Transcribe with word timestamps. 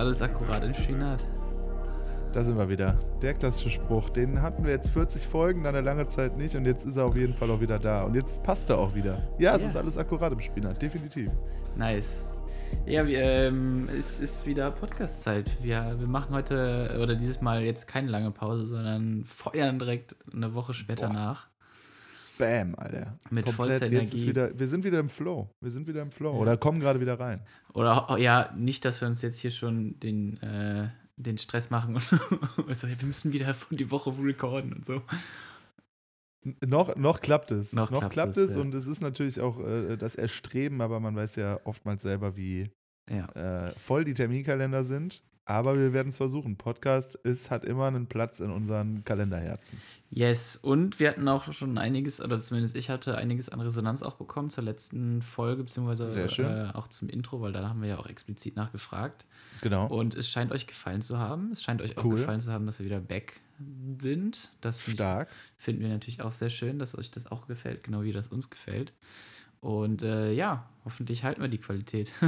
Alles 0.00 0.22
akkurat 0.22 0.66
in 0.66 0.74
Spinat. 0.74 1.26
Da 2.32 2.42
sind 2.42 2.56
wir 2.56 2.70
wieder. 2.70 2.98
Der 3.20 3.34
klassische 3.34 3.68
Spruch, 3.68 4.08
den 4.08 4.40
hatten 4.40 4.64
wir 4.64 4.70
jetzt 4.70 4.88
40 4.88 5.26
Folgen, 5.26 5.62
dann 5.62 5.74
eine 5.74 5.84
lange 5.84 6.06
Zeit 6.06 6.38
nicht 6.38 6.56
und 6.56 6.64
jetzt 6.64 6.86
ist 6.86 6.96
er 6.96 7.04
auf 7.04 7.16
jeden 7.16 7.34
Fall 7.34 7.50
auch 7.50 7.60
wieder 7.60 7.78
da. 7.78 8.04
Und 8.04 8.14
jetzt 8.14 8.42
passt 8.42 8.70
er 8.70 8.78
auch 8.78 8.94
wieder. 8.94 9.20
Ja, 9.38 9.54
es 9.54 9.60
Ja. 9.60 9.68
ist 9.68 9.76
alles 9.76 9.98
akkurat 9.98 10.32
im 10.32 10.40
Spinat, 10.40 10.80
definitiv. 10.80 11.30
Nice. 11.76 12.30
Ja, 12.86 13.06
wir, 13.06 13.20
ähm, 13.20 13.90
es 13.90 14.18
ist 14.20 14.46
wieder 14.46 14.70
Podcast-Zeit. 14.70 15.62
Wir, 15.62 15.94
wir 15.98 16.06
machen 16.06 16.34
heute, 16.34 16.98
oder 17.02 17.14
dieses 17.14 17.42
Mal 17.42 17.60
jetzt 17.62 17.86
keine 17.86 18.08
lange 18.08 18.30
Pause, 18.30 18.64
sondern 18.66 19.24
feuern 19.26 19.78
direkt 19.78 20.16
eine 20.32 20.54
Woche 20.54 20.72
später 20.72 21.08
Boah. 21.08 21.12
nach. 21.12 21.49
Bam, 22.40 22.74
Alter. 22.76 23.16
Mit 23.30 23.48
vollster 23.50 23.86
Jetzt 23.86 24.12
ist 24.14 24.22
Energie. 24.22 24.28
wieder, 24.28 24.58
wir 24.58 24.66
sind 24.68 24.84
wieder 24.84 24.98
im 24.98 25.08
Flow. 25.08 25.48
Wir 25.60 25.70
sind 25.70 25.86
wieder 25.86 26.02
im 26.02 26.10
Flow. 26.10 26.32
Oder 26.36 26.56
kommen 26.56 26.80
gerade 26.80 27.00
wieder 27.00 27.20
rein. 27.20 27.42
Oder 27.74 28.16
ja, 28.18 28.52
nicht, 28.56 28.84
dass 28.84 29.00
wir 29.00 29.08
uns 29.08 29.22
jetzt 29.22 29.38
hier 29.38 29.50
schon 29.50 29.98
den, 30.00 30.40
äh, 30.42 30.88
den 31.16 31.38
Stress 31.38 31.70
machen 31.70 31.94
und, 31.96 32.12
und 32.66 32.78
so, 32.78 32.86
ja, 32.86 32.98
wir 32.98 33.06
müssen 33.06 33.32
wieder 33.32 33.54
die 33.70 33.90
Woche 33.90 34.12
recorden 34.20 34.72
und 34.72 34.84
so. 34.86 35.02
Noch, 36.64 36.96
noch 36.96 37.20
klappt 37.20 37.50
es. 37.50 37.74
Noch 37.74 37.90
Noch, 37.90 38.00
klappt 38.00 38.12
klappt, 38.14 38.36
es, 38.38 38.50
es 38.50 38.54
ja. 38.56 38.62
und 38.62 38.74
es 38.74 38.86
ist 38.86 39.02
natürlich 39.02 39.40
auch 39.40 39.60
äh, 39.60 39.96
das 39.98 40.14
Erstreben, 40.14 40.80
aber 40.80 40.98
man 40.98 41.14
weiß 41.14 41.36
ja 41.36 41.60
oftmals 41.64 42.00
selber, 42.02 42.36
wie 42.36 42.70
Ja. 43.10 43.26
äh, 43.66 43.72
voll 43.72 44.04
die 44.04 44.14
Terminkalender 44.14 44.82
sind. 44.82 45.22
Aber 45.50 45.76
wir 45.76 45.92
werden 45.92 46.10
es 46.10 46.16
versuchen. 46.16 46.54
Podcast 46.56 47.16
ist, 47.16 47.50
hat 47.50 47.64
immer 47.64 47.86
einen 47.88 48.06
Platz 48.06 48.38
in 48.38 48.50
unseren 48.52 49.02
Kalenderherzen. 49.02 49.80
Yes, 50.10 50.56
und 50.56 51.00
wir 51.00 51.08
hatten 51.08 51.26
auch 51.26 51.52
schon 51.52 51.76
einiges, 51.76 52.20
oder 52.20 52.38
zumindest 52.40 52.76
ich 52.76 52.88
hatte 52.88 53.18
einiges 53.18 53.48
an 53.48 53.60
Resonanz 53.60 54.04
auch 54.04 54.14
bekommen 54.14 54.50
zur 54.50 54.62
letzten 54.62 55.22
Folge, 55.22 55.64
beziehungsweise. 55.64 56.04
Äh, 56.40 56.76
auch 56.76 56.86
zum 56.86 57.08
Intro, 57.08 57.40
weil 57.40 57.52
da 57.52 57.68
haben 57.68 57.82
wir 57.82 57.88
ja 57.88 57.98
auch 57.98 58.06
explizit 58.06 58.54
nachgefragt. 58.54 59.26
Genau. 59.60 59.88
Und 59.88 60.14
es 60.14 60.28
scheint 60.30 60.52
euch 60.52 60.68
gefallen 60.68 61.02
zu 61.02 61.18
haben. 61.18 61.50
Es 61.50 61.64
scheint 61.64 61.82
euch 61.82 61.98
auch 61.98 62.04
Cool. 62.04 62.14
gefallen 62.14 62.40
zu 62.40 62.52
haben, 62.52 62.66
dass 62.66 62.78
wir 62.78 62.86
wieder 62.86 63.00
back 63.00 63.40
sind. 64.00 64.52
Das 64.60 64.78
find 64.78 64.94
ich- 64.94 65.00
Stark. 65.00 65.28
finden 65.58 65.82
wir 65.82 65.88
natürlich 65.88 66.22
auch 66.22 66.32
sehr 66.32 66.50
schön, 66.50 66.78
dass 66.78 66.96
euch 66.96 67.10
das 67.10 67.26
auch 67.26 67.48
gefällt, 67.48 67.82
genau 67.82 68.02
wie 68.04 68.12
das 68.12 68.28
uns 68.28 68.50
gefällt. 68.50 68.92
Und 69.60 70.02
äh, 70.02 70.32
ja, 70.32 70.68
hoffentlich 70.84 71.24
halten 71.24 71.40
wir 71.42 71.48
die 71.48 71.58
Qualität. 71.58 72.12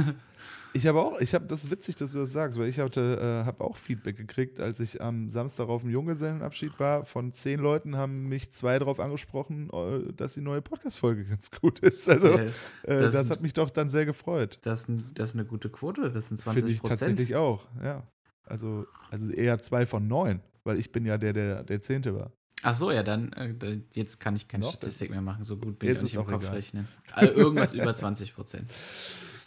Ich 0.75 0.87
habe 0.87 0.99
auch, 0.99 1.21
ich 1.21 1.35
habe, 1.35 1.45
das 1.45 1.63
ist 1.65 1.69
witzig, 1.69 1.97
dass 1.97 2.13
du 2.13 2.17
das 2.17 2.31
sagst, 2.31 2.57
weil 2.57 2.67
ich 2.67 2.79
hatte, 2.79 3.19
äh, 3.21 3.45
habe 3.45 3.63
auch 3.63 3.77
Feedback 3.77 4.17
gekriegt, 4.17 4.59
als 4.59 4.79
ich 4.79 4.99
am 5.01 5.29
Samstag 5.29 5.67
auf 5.69 5.83
dem 5.83 5.91
Junggesellenabschied 5.91 6.79
war. 6.79 7.05
Von 7.05 7.31
zehn 7.31 7.59
Leuten 7.59 7.95
haben 7.95 8.27
mich 8.27 8.51
zwei 8.51 8.79
darauf 8.79 8.99
angesprochen, 8.99 9.69
äh, 9.71 10.11
dass 10.13 10.33
die 10.33 10.41
neue 10.41 10.63
Podcast-Folge 10.63 11.25
ganz 11.25 11.51
gut 11.51 11.77
ist. 11.79 12.09
Also, 12.09 12.29
äh, 12.29 12.49
das- 12.85 13.13
das, 13.13 13.29
hat 13.29 13.41
mich 13.41 13.53
doch 13.53 13.69
dann 13.69 13.87
sehr 13.89 14.07
gefreut. 14.07 14.57
das, 14.63 14.87
das 15.13 15.29
ist 15.29 15.35
eine 15.35 15.45
gute 15.45 15.69
Quote, 15.69 16.09
das 16.09 16.29
sind 16.29 16.37
20 16.39 16.59
Finde 16.61 16.73
ich 16.73 16.81
tatsächlich 16.81 17.35
auch, 17.35 17.67
ja. 17.83 18.01
Also, 18.45 18.87
also 19.11 19.29
eher 19.31 19.61
zwei 19.61 19.85
von 19.85 20.07
neun, 20.07 20.41
weil 20.63 20.79
ich 20.79 20.91
bin 20.91 21.05
ja 21.05 21.19
der, 21.19 21.33
der 21.33 21.63
der 21.63 21.81
Zehnte 21.83 22.15
war. 22.15 22.31
Ach 22.63 22.75
so, 22.75 22.91
ja, 22.91 23.03
dann 23.03 23.33
äh, 23.33 23.79
jetzt 23.91 24.19
kann 24.19 24.35
ich 24.35 24.47
keine 24.47 24.63
Noch 24.63 24.71
Statistik 24.71 25.09
mehr 25.09 25.21
machen. 25.21 25.43
So 25.43 25.57
gut 25.57 25.79
bin 25.79 25.89
Jetzt 25.89 26.03
ich 26.03 26.17
auch 26.17 26.21
nicht 26.21 26.27
im 26.27 26.33
Kopf 26.33 26.43
egal. 26.43 26.55
rechnen. 26.55 26.87
Also 27.11 27.33
irgendwas 27.33 27.73
über 27.73 27.93
20 27.95 28.33
Prozent. 28.33 28.71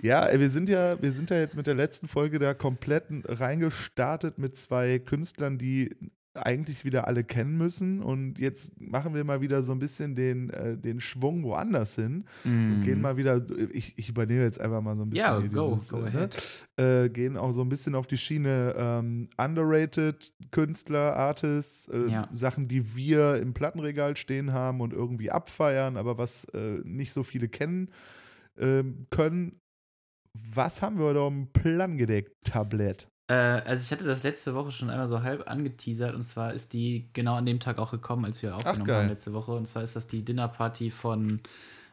Ja, 0.02 0.26
ey, 0.26 0.38
wir 0.38 0.50
sind 0.50 0.68
ja, 0.68 1.00
wir 1.00 1.10
sind 1.12 1.30
ja 1.30 1.38
jetzt 1.38 1.56
mit 1.56 1.66
der 1.66 1.74
letzten 1.74 2.06
Folge 2.08 2.38
da 2.38 2.52
komplett 2.52 3.04
reingestartet 3.24 4.38
mit 4.38 4.56
zwei 4.58 4.98
Künstlern, 4.98 5.56
die 5.56 5.96
eigentlich 6.36 6.84
wieder 6.84 7.06
alle 7.06 7.24
kennen 7.24 7.56
müssen. 7.56 8.02
Und 8.02 8.38
jetzt 8.38 8.80
machen 8.80 9.14
wir 9.14 9.24
mal 9.24 9.40
wieder 9.40 9.62
so 9.62 9.72
ein 9.72 9.78
bisschen 9.78 10.14
den, 10.14 10.50
äh, 10.50 10.76
den 10.76 11.00
Schwung 11.00 11.42
woanders 11.44 11.94
hin. 11.96 12.24
Und 12.44 12.82
gehen 12.82 13.00
mal 13.00 13.16
wieder, 13.16 13.40
ich, 13.72 13.94
ich 13.96 14.08
übernehme 14.08 14.42
jetzt 14.42 14.60
einfach 14.60 14.80
mal 14.82 14.96
so 14.96 15.02
ein 15.02 15.10
bisschen. 15.10 15.26
Ja, 15.26 15.40
hier 15.40 15.48
go, 15.50 15.72
dieses, 15.74 15.88
go 15.88 16.04
äh, 16.04 16.08
ahead. 16.08 16.68
äh, 16.76 17.08
gehen 17.08 17.36
auch 17.36 17.52
so 17.52 17.62
ein 17.62 17.68
bisschen 17.68 17.94
auf 17.94 18.06
die 18.06 18.18
Schiene 18.18 18.74
ähm, 18.76 19.28
underrated 19.36 20.32
Künstler, 20.50 21.16
Artists, 21.16 21.88
äh, 21.88 22.08
Ja. 22.08 22.28
Sachen, 22.32 22.68
die 22.68 22.94
wir 22.96 23.36
im 23.40 23.54
Plattenregal 23.54 24.16
stehen 24.16 24.52
haben 24.52 24.80
und 24.80 24.92
irgendwie 24.92 25.30
abfeiern, 25.30 25.96
aber 25.96 26.18
was 26.18 26.44
äh, 26.54 26.80
nicht 26.84 27.12
so 27.12 27.22
viele 27.22 27.48
kennen 27.48 27.90
ähm, 28.58 29.06
können. 29.10 29.60
Was 30.34 30.82
haben 30.82 30.98
wir 30.98 31.06
heute 31.06 31.20
auf 31.20 31.32
dem 31.32 31.50
Plan 31.52 31.96
gedeckt, 31.96 32.32
Tablett? 32.44 33.08
Äh, 33.28 33.34
also 33.34 33.82
ich 33.82 33.90
hatte 33.92 34.04
das 34.04 34.22
letzte 34.22 34.54
Woche 34.54 34.70
schon 34.72 34.90
einmal 34.90 35.08
so 35.08 35.22
halb 35.22 35.48
angeteasert 35.50 36.14
und 36.14 36.22
zwar 36.22 36.54
ist 36.54 36.72
die 36.72 37.08
genau 37.12 37.34
an 37.34 37.46
dem 37.46 37.60
Tag 37.60 37.78
auch 37.78 37.90
gekommen, 37.90 38.24
als 38.24 38.42
wir 38.42 38.54
aufgenommen 38.54 38.84
geil. 38.84 39.02
haben 39.02 39.08
letzte 39.08 39.32
Woche. 39.32 39.52
Und 39.52 39.66
zwar 39.66 39.82
ist 39.82 39.96
das 39.96 40.06
die 40.06 40.24
Dinnerparty 40.24 40.90
von 40.90 41.40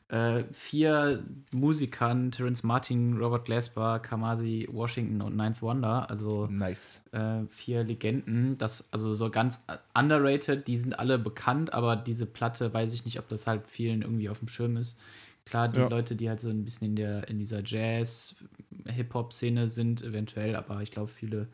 äh, 0.09 0.43
vier 0.51 1.23
Musikern, 1.51 2.29
Terence 2.31 2.61
Martin, 2.61 3.17
Robert 3.17 3.45
Glasper, 3.45 3.97
Kamasi 3.99 4.67
Washington 4.71 5.21
und 5.21 5.35
Ninth 5.35 5.63
Wonder. 5.63 6.07
Also 6.07 6.45
Nice. 6.47 7.01
äh, 7.13 7.45
vier 7.49 7.83
Legenden. 7.83 8.57
Das, 8.59 8.87
also 8.91 9.15
so 9.15 9.31
ganz 9.31 9.63
underrated, 9.95 10.67
die 10.67 10.77
sind 10.77 10.99
alle 10.99 11.17
bekannt, 11.17 11.73
aber 11.73 11.95
diese 11.95 12.27
Platte 12.27 12.71
weiß 12.71 12.93
ich 12.93 13.05
nicht, 13.05 13.17
ob 13.17 13.27
das 13.27 13.47
halt 13.47 13.67
vielen 13.67 14.03
irgendwie 14.03 14.29
auf 14.29 14.37
dem 14.37 14.49
Schirm 14.49 14.77
ist. 14.77 14.99
Klar, 15.45 15.67
die 15.69 15.79
Ja. 15.79 15.87
Leute, 15.87 16.15
die 16.15 16.29
halt 16.29 16.39
so 16.39 16.49
ein 16.49 16.63
bisschen 16.63 16.87
in 16.87 16.95
der, 16.95 17.27
in 17.27 17.37
dieser 17.37 17.61
Jazz-Hip-Hop-Szene 17.63 19.67
sind, 19.67 20.01
eventuell, 20.01 20.55
aber 20.55 20.81
ich 20.81 20.91
glaube, 20.91 21.09
viele, 21.09 21.47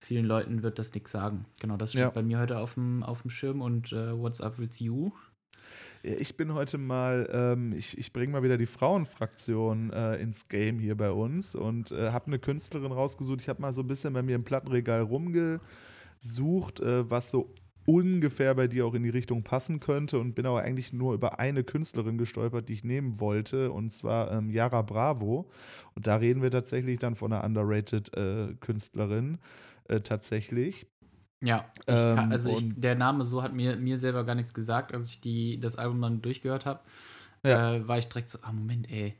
vielen 0.00 0.26
Leuten 0.26 0.62
wird 0.62 0.78
das 0.78 0.92
nichts 0.94 1.12
sagen. 1.12 1.46
Genau, 1.60 1.76
das 1.76 1.90
steht 1.90 2.02
Ja. 2.02 2.10
bei 2.10 2.22
mir 2.22 2.38
heute 2.40 2.58
auf 2.58 2.74
dem, 2.74 3.02
auf 3.02 3.22
dem 3.22 3.30
Schirm 3.30 3.60
und 3.60 3.92
äh, 3.92 4.18
What's 4.18 4.40
Up 4.40 4.58
with 4.58 4.80
You? 4.80 5.12
Ich 6.02 6.36
bin 6.36 6.54
heute 6.54 6.78
mal, 6.78 7.28
ähm, 7.32 7.72
ich, 7.72 7.98
ich 7.98 8.12
bringe 8.12 8.32
mal 8.32 8.42
wieder 8.42 8.58
die 8.58 8.66
Frauenfraktion 8.66 9.90
äh, 9.92 10.16
ins 10.16 10.48
Game 10.48 10.78
hier 10.78 10.96
bei 10.96 11.10
uns 11.10 11.54
und 11.56 11.90
äh, 11.90 12.10
habe 12.10 12.26
eine 12.26 12.38
Künstlerin 12.38 12.92
rausgesucht. 12.92 13.40
Ich 13.40 13.48
habe 13.48 13.62
mal 13.62 13.72
so 13.72 13.80
ein 13.80 13.86
bisschen 13.88 14.12
bei 14.12 14.22
mir 14.22 14.36
im 14.36 14.44
Plattenregal 14.44 15.00
rumgesucht, 15.02 16.80
äh, 16.80 17.10
was 17.10 17.30
so 17.30 17.52
ungefähr 17.86 18.54
bei 18.54 18.68
dir 18.68 18.86
auch 18.86 18.94
in 18.94 19.02
die 19.04 19.10
Richtung 19.10 19.44
passen 19.44 19.80
könnte 19.80 20.18
und 20.18 20.34
bin 20.34 20.46
aber 20.46 20.62
eigentlich 20.62 20.92
nur 20.92 21.14
über 21.14 21.38
eine 21.38 21.64
Künstlerin 21.64 22.18
gestolpert, 22.18 22.68
die 22.68 22.74
ich 22.74 22.84
nehmen 22.84 23.20
wollte 23.20 23.72
und 23.72 23.90
zwar 23.92 24.30
ähm, 24.32 24.50
Yara 24.50 24.82
Bravo. 24.82 25.50
Und 25.94 26.06
da 26.06 26.16
reden 26.16 26.42
wir 26.42 26.50
tatsächlich 26.50 26.98
dann 27.00 27.14
von 27.16 27.32
einer 27.32 27.44
underrated 27.44 28.14
äh, 28.16 28.54
Künstlerin 28.60 29.38
äh, 29.88 30.00
tatsächlich. 30.00 30.86
Ja, 31.42 31.70
ich 31.86 32.08
kann, 32.08 32.24
Ähm, 32.24 32.30
also 32.30 32.48
ich, 32.48 32.72
der 32.74 32.94
Name 32.94 33.24
so 33.26 33.42
hat 33.42 33.52
mir, 33.52 33.76
mir 33.76 33.98
selber 33.98 34.24
gar 34.24 34.34
nichts 34.34 34.54
gesagt, 34.54 34.94
als 34.94 35.10
ich 35.10 35.20
die, 35.20 35.60
das 35.60 35.76
Album 35.76 36.00
dann 36.00 36.22
durchgehört 36.22 36.64
habe. 36.64 36.80
Ja. 37.44 37.66
Äh, 37.76 37.86
war 37.86 37.98
ich 37.98 38.08
direkt 38.08 38.30
so, 38.30 38.38
ah, 38.42 38.52
Moment, 38.52 38.90
ey, 38.90 39.14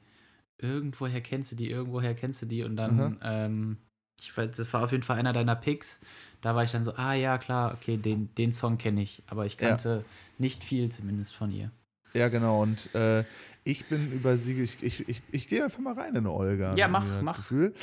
irgendwoher 0.58 1.20
kennst 1.20 1.52
du 1.52 1.56
die, 1.56 1.70
irgendwoher 1.70 2.14
kennst 2.14 2.42
du 2.42 2.46
die 2.46 2.64
und 2.64 2.76
dann, 2.76 3.18
Mhm. 3.18 3.20
ähm, 3.22 3.78
ich 4.20 4.36
weiß, 4.36 4.52
das 4.56 4.72
war 4.74 4.84
auf 4.84 4.92
jeden 4.92 5.04
Fall 5.04 5.18
einer 5.18 5.32
deiner 5.34 5.56
Picks. 5.56 6.00
Da 6.46 6.54
war 6.54 6.62
ich 6.62 6.70
dann 6.70 6.84
so, 6.84 6.92
ah 6.94 7.12
ja, 7.12 7.38
klar, 7.38 7.74
okay, 7.74 7.96
den, 7.96 8.32
den 8.36 8.52
Song 8.52 8.78
kenne 8.78 9.02
ich, 9.02 9.20
aber 9.26 9.46
ich 9.46 9.60
Ja. 9.60 9.70
kannte 9.70 10.04
nicht 10.38 10.62
viel 10.62 10.92
zumindest 10.92 11.34
von 11.34 11.50
ihr. 11.50 11.72
Ja, 12.14 12.28
genau. 12.28 12.62
Und 12.62 12.94
äh, 12.94 13.24
ich 13.64 13.86
bin 13.86 14.12
über 14.12 14.36
sie, 14.36 14.62
ich, 14.62 14.80
ich, 14.80 15.08
ich, 15.08 15.22
ich 15.32 15.48
gehe 15.48 15.64
einfach 15.64 15.80
mal 15.80 15.94
rein 15.94 16.14
in 16.14 16.28
Olga. 16.28 16.76
Ja, 16.76 16.86
mach, 16.86 17.04
mach. 17.20 17.38
Gefühl, 17.38 17.74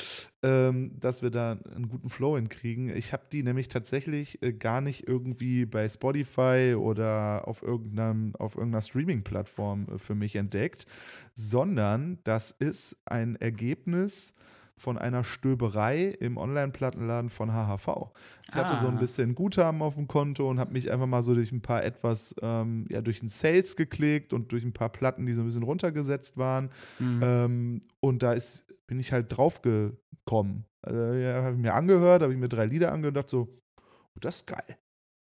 ähm, 0.42 0.92
dass 0.98 1.20
wir 1.20 1.28
da 1.28 1.58
einen 1.76 1.90
guten 1.90 2.08
Flow 2.08 2.36
hinkriegen. 2.36 2.88
Ich 2.88 3.12
habe 3.12 3.24
die 3.30 3.42
nämlich 3.42 3.68
tatsächlich 3.68 4.42
äh, 4.42 4.54
gar 4.54 4.80
nicht 4.80 5.06
irgendwie 5.06 5.66
bei 5.66 5.86
Spotify 5.86 6.74
oder 6.74 7.46
auf, 7.46 7.62
irgendeinem, 7.62 8.34
auf 8.36 8.54
irgendeiner 8.56 8.80
Streaming-Plattform 8.80 9.88
äh, 9.94 9.98
für 9.98 10.14
mich 10.14 10.36
entdeckt, 10.36 10.86
sondern 11.34 12.18
das 12.24 12.50
ist 12.50 12.96
ein 13.04 13.36
Ergebnis 13.36 14.34
von 14.80 14.98
einer 14.98 15.22
Stöberei 15.24 16.06
im 16.20 16.36
Online-Plattenladen 16.36 17.30
von 17.30 17.52
HHV. 17.52 18.10
Ich 18.48 18.54
hatte 18.54 18.76
so 18.78 18.88
ein 18.88 18.96
Ah. 18.96 19.00
bisschen 19.00 19.34
Guthaben 19.34 19.82
auf 19.82 19.94
dem 19.94 20.08
Konto 20.08 20.48
und 20.50 20.58
habe 20.58 20.72
mich 20.72 20.90
einfach 20.90 21.06
mal 21.06 21.22
so 21.22 21.34
durch 21.34 21.52
ein 21.52 21.62
paar 21.62 21.84
etwas, 21.84 22.34
ähm, 22.42 22.86
ja, 22.90 23.00
durch 23.00 23.22
ein 23.22 23.28
Sales 23.28 23.76
geklickt 23.76 24.32
und 24.32 24.50
durch 24.52 24.64
ein 24.64 24.72
paar 24.72 24.90
Platten, 24.90 25.26
die 25.26 25.34
so 25.34 25.42
ein 25.42 25.46
bisschen 25.46 25.62
runtergesetzt 25.62 26.36
waren. 26.36 26.70
Mhm. 26.98 27.20
Ähm, 27.22 27.80
und 28.00 28.22
da 28.22 28.32
ist, 28.32 28.66
bin 28.86 28.98
ich 28.98 29.12
halt 29.12 29.36
drauf 29.36 29.62
gekommen. 29.62 30.66
Also, 30.82 31.00
ja, 31.14 31.42
habe 31.44 31.54
ich 31.54 31.60
mir 31.62 31.74
angehört, 31.74 32.22
habe 32.22 32.32
ich 32.32 32.38
mir 32.38 32.48
drei 32.48 32.66
Lieder 32.66 32.92
angehört 32.92 33.16
und 33.16 33.22
dachte 33.22 33.30
so, 33.30 33.48
oh, 33.78 34.18
das 34.20 34.36
ist 34.36 34.46
geil. 34.46 34.76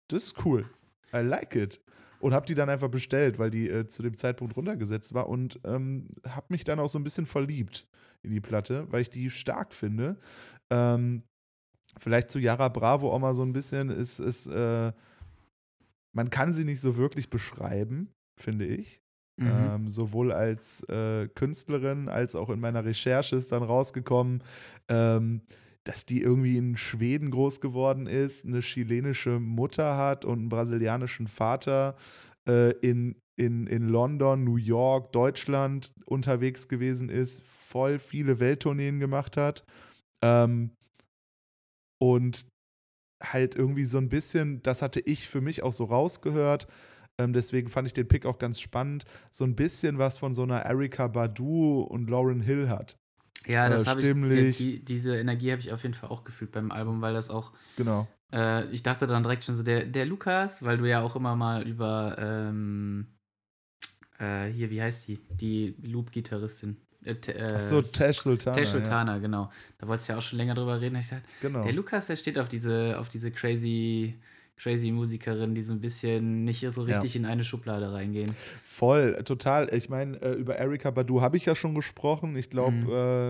Das 0.10 0.24
ist 0.24 0.46
cool. 0.46 0.66
I 1.14 1.18
like 1.20 1.56
it. 1.56 1.82
Und 2.20 2.34
habe 2.34 2.46
die 2.46 2.56
dann 2.56 2.70
einfach 2.70 2.90
bestellt, 2.90 3.40
weil 3.40 3.50
die 3.50 3.70
äh, 3.70 3.88
zu 3.88 4.02
dem 4.02 4.18
Zeitpunkt 4.18 4.56
runtergesetzt 4.56 5.14
war 5.14 5.30
und 5.30 5.60
ähm, 5.64 6.08
habe 6.28 6.48
mich 6.50 6.64
dann 6.64 6.80
auch 6.80 6.90
so 6.90 6.98
ein 6.98 7.04
bisschen 7.04 7.26
verliebt 7.26 7.88
in 8.24 8.32
die 8.32 8.42
Platte, 8.42 8.92
weil 8.92 9.02
ich 9.02 9.10
die 9.10 9.30
stark 9.30 9.74
finde. 9.74 10.18
Ähm, 10.70 11.24
vielleicht 12.00 12.32
zu 12.32 12.40
Yara 12.40 12.70
Bravo 12.70 13.12
auch 13.12 13.20
mal 13.20 13.34
so 13.34 13.44
ein 13.44 13.54
bisschen 13.54 13.90
ist, 13.90 14.20
ist 14.20 14.48
äh, 14.48 14.92
man 16.14 16.30
kann 16.30 16.54
sie 16.54 16.64
nicht 16.64 16.82
so 16.82 16.98
wirklich 16.98 17.30
beschreiben, 17.30 18.10
finde 18.40 18.66
ich. 18.66 19.02
Mhm. 19.38 19.48
Ähm, 19.48 19.90
sowohl 19.90 20.32
als 20.32 20.82
äh, 20.88 21.28
Künstlerin 21.28 22.08
als 22.08 22.36
auch 22.36 22.50
in 22.50 22.60
meiner 22.62 22.86
Recherche 22.86 23.36
ist 23.36 23.52
dann 23.52 23.64
rausgekommen, 23.64 24.42
ähm, 24.88 25.42
dass 25.86 26.06
die 26.06 26.22
irgendwie 26.22 26.58
in 26.58 26.76
Schweden 26.78 27.32
groß 27.32 27.62
geworden 27.62 28.08
ist, 28.08 28.46
eine 28.46 28.60
chilenische 28.60 29.40
Mutter 29.40 29.98
hat 29.98 30.26
und 30.26 30.40
einen 30.40 30.50
brasilianischen 30.50 31.28
Vater, 31.28 31.96
äh, 32.48 32.72
in 32.82 33.16
in, 33.38 33.68
in 33.68 33.90
London, 33.90 34.44
New 34.44 34.56
York, 34.56 35.12
Deutschland 35.12 35.94
unterwegs 36.06 36.68
gewesen 36.68 37.10
ist, 37.10 37.42
voll 37.44 38.00
viele 38.00 38.40
Welttourneen 38.40 39.00
gemacht 39.00 39.38
hat. 39.38 39.66
Ähm, 40.24 40.72
und 42.02 42.48
halt 43.22 43.56
irgendwie 43.56 43.86
so 43.86 43.98
ein 43.98 44.10
bisschen, 44.10 44.62
das 44.62 44.82
hatte 44.82 45.00
ich 45.02 45.28
für 45.28 45.42
mich 45.42 45.64
auch 45.64 45.72
so 45.72 45.86
rausgehört. 45.86 46.68
Ähm, 47.20 47.34
deswegen 47.34 47.70
fand 47.70 47.88
ich 47.88 47.94
den 47.94 48.08
Pick 48.08 48.26
auch 48.26 48.38
ganz 48.38 48.60
spannend. 48.60 49.06
So 49.32 49.44
ein 49.44 49.56
bisschen 49.56 49.98
was 49.98 50.18
von 50.18 50.34
so 50.34 50.44
einer 50.44 50.66
Erika 50.66 51.08
Badu 51.08 51.82
und 51.82 52.10
Lauren 52.10 52.42
Hill 52.42 52.70
hat. 52.70 52.98
Ja, 53.48 53.70
das 53.70 53.84
Äh, 53.84 53.86
habe 53.88 54.02
ich, 54.02 54.14
die, 54.14 54.52
die, 54.52 54.86
diese 54.86 55.18
Energie 55.18 55.52
habe 55.52 55.62
ich 55.62 55.72
auf 55.72 55.84
jeden 55.84 55.94
Fall 55.94 56.10
auch 56.10 56.24
gefühlt 56.24 56.52
beim 56.52 56.72
Album, 56.72 57.02
weil 57.02 57.14
das 57.14 57.30
auch, 57.30 57.52
Genau. 57.78 58.08
äh, 58.34 58.66
ich 58.72 58.84
dachte 58.84 59.08
dann 59.08 59.24
direkt 59.24 59.44
schon 59.44 59.56
so, 59.56 59.64
der, 59.64 59.86
der 59.86 60.06
Lukas, 60.06 60.64
weil 60.64 60.78
du 60.78 60.86
ja 60.86 61.02
auch 61.02 61.16
immer 61.16 61.36
mal 61.36 61.68
über, 61.68 62.16
ähm, 62.20 63.08
äh, 64.20 64.48
hier, 64.48 64.70
wie 64.70 64.82
heißt 64.82 65.08
die? 65.08 65.20
Die 65.30 65.76
Loop-Gitarristin. 65.82 66.78
Äh, 67.04 67.12
äh, 67.28 67.54
Achso, 67.54 67.82
Tash 67.84 68.20
Sultana. 68.22 68.56
Tesh 68.58 68.70
Sultana, 68.70 69.20
genau. 69.20 69.52
Da 69.78 69.88
wolltest 69.88 70.10
du 70.10 70.14
ja 70.14 70.18
auch 70.18 70.24
schon 70.24 70.38
länger 70.38 70.56
drüber 70.56 70.82
reden. 70.82 70.96
Ich 70.96 71.10
dachte, 71.10 71.24
Ja, 71.42 71.48
genau. 71.50 71.64
der 71.64 71.74
Lukas, 71.74 72.08
der 72.08 72.16
steht 72.16 72.40
auf 72.40 72.50
diese, 72.50 72.98
auf 73.00 73.10
diese 73.10 73.30
crazy, 73.32 74.16
crazy 74.58 74.92
Musikerin, 74.92 75.54
die 75.54 75.62
so 75.64 75.74
ein 75.74 75.82
bisschen 75.82 76.46
nicht 76.46 76.66
so 76.72 76.82
Ja. 76.86 76.94
richtig 76.96 77.16
in 77.16 77.26
eine 77.26 77.44
Schublade 77.44 77.92
reingehen. 77.92 78.32
Voll, 78.64 79.16
total. 79.26 79.68
Ich 79.74 79.90
meine, 79.90 80.22
äh, 80.22 80.32
über 80.34 80.56
Erika 80.58 80.92
Badu 80.92 81.22
habe 81.22 81.36
ich 81.38 81.46
ja 81.46 81.56
schon 81.56 81.76
gesprochen. 81.76 82.36
Ich 82.38 82.50
glaube 82.50 82.76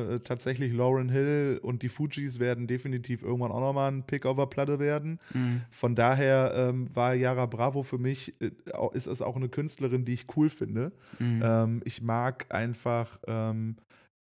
Mhm. 0.09 0.15
äh, 0.15 0.19
tatsächlich 0.19 0.71
Lauren 0.71 1.09
Hill 1.09 1.59
und 1.63 1.81
die 1.81 1.89
Fujis 1.89 2.39
werden 2.39 2.67
definitiv 2.67 3.23
irgendwann 3.23 3.51
auch 3.51 3.59
nochmal 3.59 3.91
ein 3.91 4.03
Pick 4.05 4.25
auf 4.25 4.37
der 4.37 4.45
Platte 4.45 4.79
werden. 4.79 5.19
Mhm. 5.33 5.61
Von 5.71 5.95
daher 5.95 6.53
ähm, 6.55 6.95
war 6.95 7.15
Yara 7.15 7.47
Bravo 7.47 7.81
für 7.83 7.97
mich, 7.97 8.33
äh, 8.39 8.51
ist 8.93 9.07
es 9.07 9.21
auch 9.21 9.35
eine 9.35 9.49
Künstlerin, 9.49 10.05
die 10.05 10.13
ich 10.13 10.27
cool 10.37 10.49
finde. 10.49 10.91
Mhm. 11.19 11.41
Ähm, 11.43 11.81
ich 11.85 12.01
mag 12.01 12.45
einfach 12.49 13.19
ähm, 13.27 13.77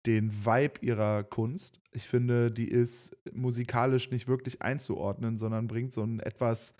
den 0.06 0.32
Vibe 0.44 0.80
ihrer 0.80 1.24
Kunst. 1.24 1.80
Ich 1.92 2.06
finde, 2.08 2.50
die 2.50 2.68
ist 2.68 3.16
musikalisch 3.32 4.10
nicht 4.10 4.28
wirklich 4.28 4.62
einzuordnen, 4.62 5.36
sondern 5.38 5.66
bringt 5.66 5.92
so 5.92 6.02
ein 6.02 6.20
etwas 6.20 6.74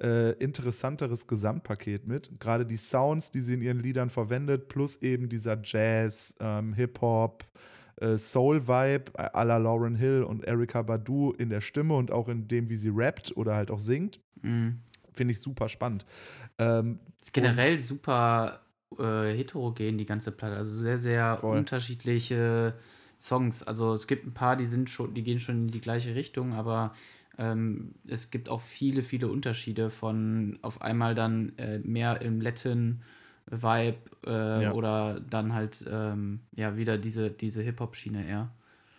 äh, 0.00 0.32
interessanteres 0.38 1.26
Gesamtpaket 1.26 2.06
mit. 2.06 2.30
Gerade 2.40 2.64
die 2.64 2.76
Sounds, 2.76 3.30
die 3.30 3.40
sie 3.40 3.54
in 3.54 3.62
ihren 3.62 3.80
Liedern 3.80 4.10
verwendet, 4.10 4.68
plus 4.68 4.96
eben 5.02 5.28
dieser 5.28 5.58
Jazz, 5.62 6.34
ähm, 6.40 6.72
Hip-Hop, 6.74 7.44
äh, 7.96 8.16
Soul-Vibe 8.16 9.12
äh, 9.18 9.22
à 9.32 9.44
la 9.44 9.58
Lauren 9.58 9.94
Hill 9.94 10.22
und 10.22 10.44
Erika 10.44 10.82
Badu 10.82 11.32
in 11.32 11.50
der 11.50 11.60
Stimme 11.60 11.94
und 11.94 12.10
auch 12.10 12.28
in 12.28 12.48
dem, 12.48 12.68
wie 12.68 12.76
sie 12.76 12.90
rappt 12.92 13.36
oder 13.36 13.54
halt 13.54 13.70
auch 13.70 13.78
singt, 13.78 14.20
Mhm. 14.42 14.80
finde 15.12 15.32
ich 15.32 15.40
super 15.40 15.68
spannend. 15.68 16.04
Ähm, 16.58 16.98
Ist 17.20 17.32
generell 17.32 17.78
super 17.78 18.61
äh, 18.98 19.36
heterogen, 19.36 19.98
die 19.98 20.04
ganze 20.04 20.32
Platte. 20.32 20.56
Also 20.56 20.80
sehr, 20.80 20.98
sehr 20.98 21.36
Voll. 21.36 21.58
unterschiedliche 21.58 22.74
Songs. 23.18 23.62
Also 23.62 23.92
es 23.94 24.06
gibt 24.06 24.26
ein 24.26 24.34
paar, 24.34 24.56
die 24.56 24.66
sind 24.66 24.90
schon, 24.90 25.14
die 25.14 25.22
gehen 25.22 25.40
schon 25.40 25.66
in 25.66 25.68
die 25.68 25.80
gleiche 25.80 26.14
Richtung, 26.14 26.52
aber 26.52 26.92
ähm, 27.38 27.94
es 28.06 28.30
gibt 28.30 28.48
auch 28.48 28.60
viele, 28.60 29.02
viele 29.02 29.28
Unterschiede 29.28 29.90
von 29.90 30.58
auf 30.62 30.82
einmal 30.82 31.14
dann 31.14 31.52
äh, 31.56 31.78
mehr 31.78 32.20
im 32.20 32.40
Latin-Vibe 32.40 33.98
äh, 34.26 34.62
Ja. 34.64 34.72
oder 34.72 35.20
dann 35.20 35.54
halt 35.54 35.84
ähm, 35.88 36.40
ja 36.54 36.76
wieder 36.76 36.98
diese, 36.98 37.30
diese 37.30 37.62
Hip-Hop-Schiene 37.62 38.26
eher. 38.26 38.50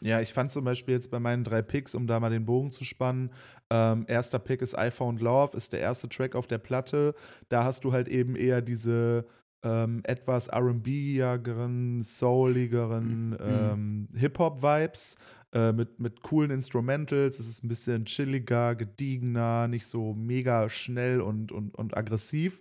Ja, 0.02 0.20
ich 0.20 0.34
fand 0.34 0.52
zum 0.52 0.66
Beispiel 0.66 0.96
jetzt 0.96 1.12
bei 1.12 1.20
meinen 1.20 1.46
drei 1.46 1.62
Picks, 1.62 1.96
um 1.96 2.08
da 2.08 2.20
mal 2.20 2.30
den 2.30 2.46
Bogen 2.46 2.72
zu 2.72 2.84
spannen, 2.84 3.30
ähm, 3.70 4.06
erster 4.08 4.38
Pick 4.38 4.62
ist 4.62 4.76
I 4.78 4.92
Found 4.92 5.22
Love, 5.22 5.56
ist 5.56 5.72
der 5.74 5.80
erste 5.80 6.10
Track 6.10 6.36
auf 6.36 6.46
der 6.46 6.58
Platte. 6.58 7.16
Da 7.50 7.64
hast 7.64 7.84
du 7.86 7.94
halt 7.94 8.08
eben 8.08 8.36
eher 8.36 8.62
diese 8.62 9.26
ähm, 9.64 10.02
etwas 10.04 10.50
RB-igeren, 10.52 12.02
souligeren 12.04 13.30
Mhm. 13.32 13.38
ähm, 13.40 14.08
Hip-Hop-Vibes 14.16 15.16
äh, 15.54 15.72
mit, 15.72 16.00
mit 16.00 16.22
coolen 16.22 16.52
Instrumentals. 16.52 17.40
Es 17.40 17.48
ist 17.48 17.64
ein 17.64 17.68
bisschen 17.70 18.06
chilliger, 18.06 18.76
gediegener, 18.76 19.68
nicht 19.68 19.86
so 19.86 20.14
mega 20.14 20.68
schnell 20.70 21.22
und, 21.22 21.52
und, 21.52 21.76
und 21.76 21.96
aggressiv. 21.96 22.60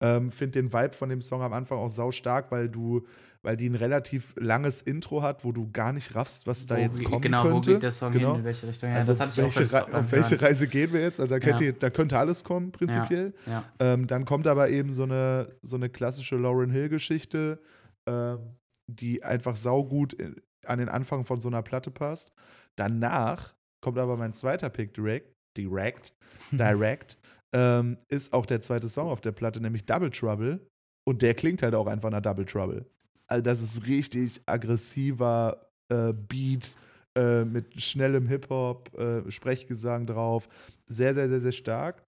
Ähm, 0.00 0.30
Finde 0.30 0.62
den 0.62 0.72
Vibe 0.72 0.94
von 0.94 1.08
dem 1.10 1.22
Song 1.22 1.42
am 1.42 1.52
Anfang 1.52 1.78
auch 1.78 1.90
sau 1.90 2.10
stark, 2.10 2.50
weil 2.50 2.68
du, 2.68 3.06
weil 3.42 3.56
die 3.56 3.68
ein 3.68 3.74
relativ 3.74 4.34
langes 4.36 4.82
Intro 4.82 5.22
hat, 5.22 5.44
wo 5.44 5.52
du 5.52 5.70
gar 5.72 5.92
nicht 5.92 6.14
raffst, 6.14 6.46
was 6.46 6.66
da 6.66 6.76
Wo 6.76 6.80
jetzt 6.80 7.02
kommen 7.04 7.22
genau, 7.22 7.42
könnte. 7.42 7.70
wo 7.70 7.72
geht 7.74 7.82
der 7.82 7.92
Song 7.92 8.12
Genau. 8.12 8.30
hin, 8.32 8.40
in 8.40 8.44
welche 8.44 8.66
Richtung? 8.68 8.90
Ja, 8.90 8.96
also 8.96 9.12
das 9.12 9.20
hatte 9.20 9.32
ich 9.32 9.40
auch 9.46 9.56
welche 9.60 9.72
beim 9.86 9.94
auf 9.94 10.12
welche. 10.12 10.40
Reise 10.42 10.68
gehen 10.68 10.92
wir 10.92 11.00
jetzt? 11.00 11.20
Also 11.20 11.34
da, 11.34 11.40
könnte, 11.40 11.64
Ja. 11.64 11.72
da 11.72 11.90
könnte 11.90 12.18
alles 12.18 12.44
kommen, 12.44 12.70
prinzipiell. 12.72 13.32
Ja. 13.46 13.64
Ähm, 13.78 14.06
dann 14.06 14.24
kommt 14.26 14.46
aber 14.46 14.68
eben 14.68 14.92
so 14.92 15.04
eine, 15.04 15.56
so 15.62 15.76
eine 15.76 15.88
klassische 15.88 16.36
Lauren 16.36 16.70
Hill-Geschichte, 16.70 17.60
ähm, 18.08 18.56
die 18.90 19.22
einfach 19.24 19.56
saugut 19.56 20.12
in- 20.12 20.36
an 20.66 20.78
den 20.78 20.88
Anfang 20.90 21.24
von 21.24 21.40
so 21.40 21.48
einer 21.48 21.62
Platte 21.62 21.90
passt. 21.90 22.32
Danach 22.76 23.54
kommt 23.82 23.98
aber 23.98 24.16
mein 24.16 24.32
zweiter 24.34 24.68
Pick 24.68 24.92
direkt, 24.94 25.32
direct, 25.56 26.12
direct, 26.52 27.18
ähm, 27.54 27.96
ist 28.08 28.32
auch 28.32 28.44
der 28.46 28.60
zweite 28.60 28.88
Song 28.88 29.08
auf 29.08 29.20
der 29.20 29.32
Platte, 29.32 29.60
nämlich 29.60 29.86
Double 29.86 30.10
Trouble. 30.10 30.60
Und 31.08 31.22
der 31.22 31.34
klingt 31.34 31.62
halt 31.62 31.74
auch 31.74 31.86
einfach 31.86 32.10
nach 32.10 32.20
Double 32.20 32.44
Trouble. 32.44 32.84
Also 33.30 33.42
das 33.42 33.62
ist 33.62 33.86
richtig 33.86 34.42
aggressiver 34.44 35.70
äh, 35.88 36.12
Beat 36.12 36.68
äh, 37.16 37.44
mit 37.44 37.80
schnellem 37.80 38.26
Hip-Hop, 38.26 38.92
äh, 38.98 39.30
Sprechgesang 39.30 40.06
drauf. 40.06 40.48
Sehr, 40.88 41.14
sehr, 41.14 41.28
sehr, 41.28 41.40
sehr 41.40 41.52
stark. 41.52 42.04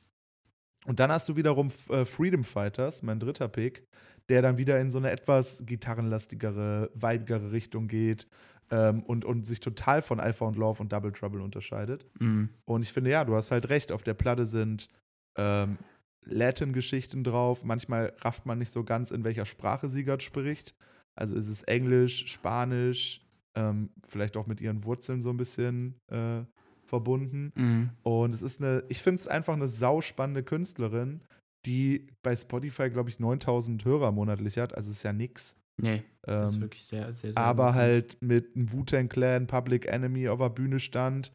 Und 0.87 0.99
dann 0.99 1.13
hast 1.13 1.29
du 1.29 1.37
wiederum 1.37 1.71
äh, 1.91 2.05
Freedom 2.05 2.43
Fighters, 2.43 3.05
mein 3.05 3.21
dritter 3.21 3.47
Pick, 3.47 3.87
der 4.29 4.43
dann 4.43 4.59
wieder 4.59 4.81
in 4.81 4.91
so 4.91 4.99
eine 4.99 5.13
etwas 5.13 5.63
gitarrenlastigere, 5.65 6.91
vibigere 6.95 7.53
Richtung 7.53 7.87
geht 7.87 8.27
ähm, 8.71 9.05
und, 9.05 9.25
und 9.25 9.47
sich 9.47 9.61
total 9.61 10.03
von 10.03 10.19
I 10.19 10.33
Found 10.33 10.57
Love 10.57 10.83
und 10.83 10.93
Double 10.93 11.13
Trouble 11.13 11.41
unterscheidet. 11.41 12.05
Mhm. 12.19 12.49
Und 12.65 12.83
ich 12.83 12.93
finde, 12.93 13.11
ja, 13.11 13.25
du 13.25 13.37
hast 13.37 13.53
halt 13.53 13.69
recht, 13.69 13.93
auf 13.93 14.03
der 14.03 14.15
Platte 14.15 14.45
sind 14.45 14.89
ähm, 15.37 15.79
Latin-Geschichten 16.25 17.23
drauf. 17.23 17.63
Manchmal 17.63 18.13
rafft 18.21 18.45
man 18.45 18.59
nicht 18.59 18.73
so 18.73 18.83
ganz, 18.83 19.13
in 19.13 19.23
welcher 19.23 19.47
Sprache 19.47 19.89
sie 19.89 20.03
gerade 20.03 20.25
spricht. 20.25 20.75
Also 21.19 21.35
ist 21.37 21.49
es 21.49 21.63
Englisch, 21.65 22.27
Spanisch, 22.27 23.25
ähm, 23.55 23.91
vielleicht 24.07 24.37
auch 24.37 24.47
mit 24.47 24.61
ihren 24.61 24.85
Wurzeln 24.85 25.21
so 25.23 25.31
ein 25.31 25.37
bisschen 25.37 25.97
äh, 26.11 26.43
verbunden. 26.87 27.53
Mhm. 27.55 27.91
Und 28.03 28.35
es 28.35 28.43
ist 28.43 28.63
eine, 28.63 28.85
ich 28.89 29.03
finde 29.03 29.17
es 29.17 29.29
einfach 29.29 29.55
eine 29.55 29.69
sauspannende 29.69 30.43
Künstlerin, 30.43 31.23
die 31.67 32.09
bei 32.23 32.35
Spotify, 32.35 32.91
glaube 32.91 33.11
ich, 33.11 33.21
9000 33.21 33.85
Hörer 33.85 34.11
monatlich 34.13 34.59
hat. 34.59 34.75
Also 34.75 34.91
ist 34.91 35.03
ja 35.03 35.13
nix. 35.13 35.57
Nee, 35.81 36.03
das 36.23 36.51
ist 36.51 36.57
Ähm, 36.57 36.63
wirklich 36.63 36.85
sehr, 36.85 37.13
sehr, 37.15 37.33
sehr 37.33 37.43
aber 37.43 37.69
gut. 37.69 37.75
halt 37.75 38.17
mit 38.23 38.55
einem 38.55 38.73
Wu-Tang 38.73 39.09
Clan, 39.09 39.47
Public 39.47 39.87
Enemy 39.87 40.29
auf 40.29 40.39
der 40.39 40.51
Bühne 40.51 40.81
stand, 40.81 41.33